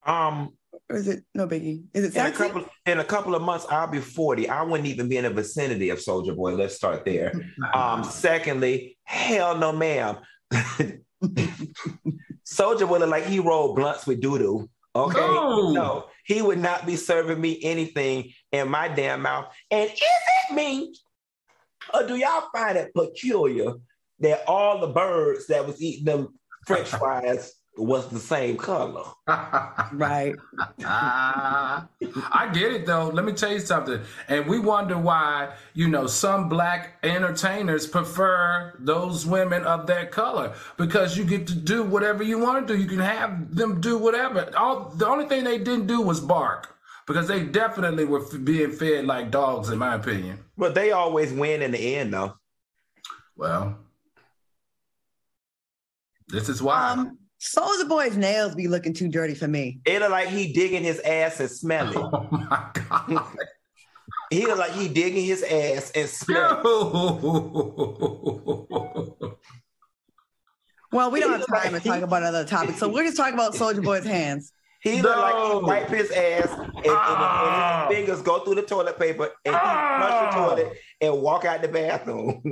[0.04, 0.54] Um,
[0.90, 1.84] or is it no biggie?
[1.94, 3.64] Is it in a couple in a couple of months?
[3.70, 4.48] I'll be forty.
[4.48, 6.54] I wouldn't even be in the vicinity of Soulja Boy.
[6.54, 7.32] Let's start there.
[7.74, 10.16] um, secondly, hell no, ma'am.
[12.44, 14.68] Soulja would look like he rolled blunts with doo doo.
[14.94, 15.70] Okay, no.
[15.70, 19.46] no, he would not be serving me anything in my damn mouth.
[19.70, 20.92] And is it me,
[21.94, 23.74] or do y'all find it peculiar
[24.18, 26.34] that all the birds that was eating them
[26.66, 29.04] French fries was the same color.
[29.26, 30.34] right.
[30.84, 33.08] I get it though.
[33.08, 34.00] Let me tell you something.
[34.28, 40.54] And we wonder why, you know, some black entertainers prefer those women of that color
[40.76, 42.80] because you get to do whatever you want to do.
[42.80, 44.50] You can have them do whatever.
[44.56, 49.04] All the only thing they didn't do was bark because they definitely were being fed
[49.04, 50.38] like dogs, in my opinion.
[50.56, 52.34] But they always win in the end, though.
[53.36, 53.78] Well,
[56.28, 56.90] this is why.
[56.90, 59.80] Um, Soulja Boy's nails be looking too dirty for me.
[59.86, 61.96] It look like he digging his ass and smelling.
[62.12, 63.26] Oh my god.
[64.30, 66.62] He look like he digging his ass and smelling.
[70.92, 73.54] well, we don't have time to talk about other topics, so we're just talking about
[73.54, 74.52] Soulja Boy's hands.
[74.82, 75.10] He no.
[75.10, 77.86] look like he wipe his ass and, and, and, his ah.
[77.90, 80.30] fingers go through the toilet paper and he flush the ah.
[80.32, 80.72] toilet
[81.02, 82.42] and walk out the bathroom.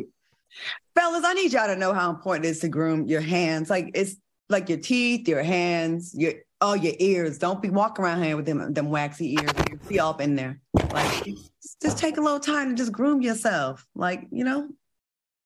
[0.94, 3.70] Fellas, I need y'all to know how important it is to groom your hands.
[3.70, 4.16] Like it's
[4.48, 7.38] like your teeth, your hands, your oh your ears.
[7.38, 10.60] Don't be walking around here with them them waxy ears, your feet up in there.
[10.92, 11.24] Like
[11.82, 13.86] just take a little time to just groom yourself.
[13.94, 14.68] Like you know,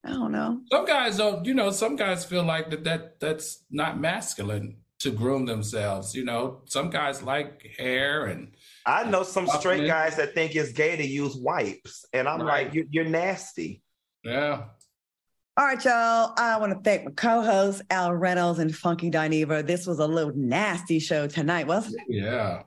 [0.05, 0.61] I don't know.
[0.71, 1.45] Some guys don't.
[1.45, 6.15] You know, some guys feel like that that that's not masculine to groom themselves.
[6.15, 8.55] You know, some guys like hair and.
[8.85, 12.67] I know some straight guys that think it's gay to use wipes, and I'm right.
[12.67, 13.83] like, you're, you're nasty.
[14.25, 14.65] Yeah.
[15.59, 16.33] All right, y'all.
[16.39, 19.67] I want to thank my co-hosts Al Reynolds and Funky Dineva.
[19.67, 22.07] This was a little nasty show tonight, wasn't it?
[22.09, 22.63] Yeah.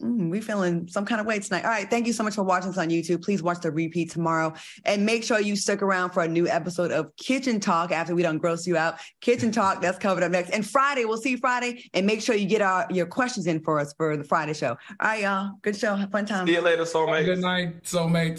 [0.00, 1.64] Mm, we feeling some kind of way tonight.
[1.64, 1.90] All right.
[1.90, 3.24] Thank you so much for watching us on YouTube.
[3.24, 6.92] Please watch the repeat tomorrow and make sure you stick around for a new episode
[6.92, 9.00] of Kitchen Talk after we done gross you out.
[9.20, 10.50] Kitchen Talk, that's covered up next.
[10.50, 13.64] And Friday, we'll see you Friday and make sure you get our your questions in
[13.64, 14.68] for us for the Friday show.
[14.68, 15.54] All right, y'all.
[15.62, 15.96] Good show.
[15.96, 16.46] Have fun time.
[16.46, 17.24] See you later, soulmate.
[17.24, 18.38] Good night, soulmate.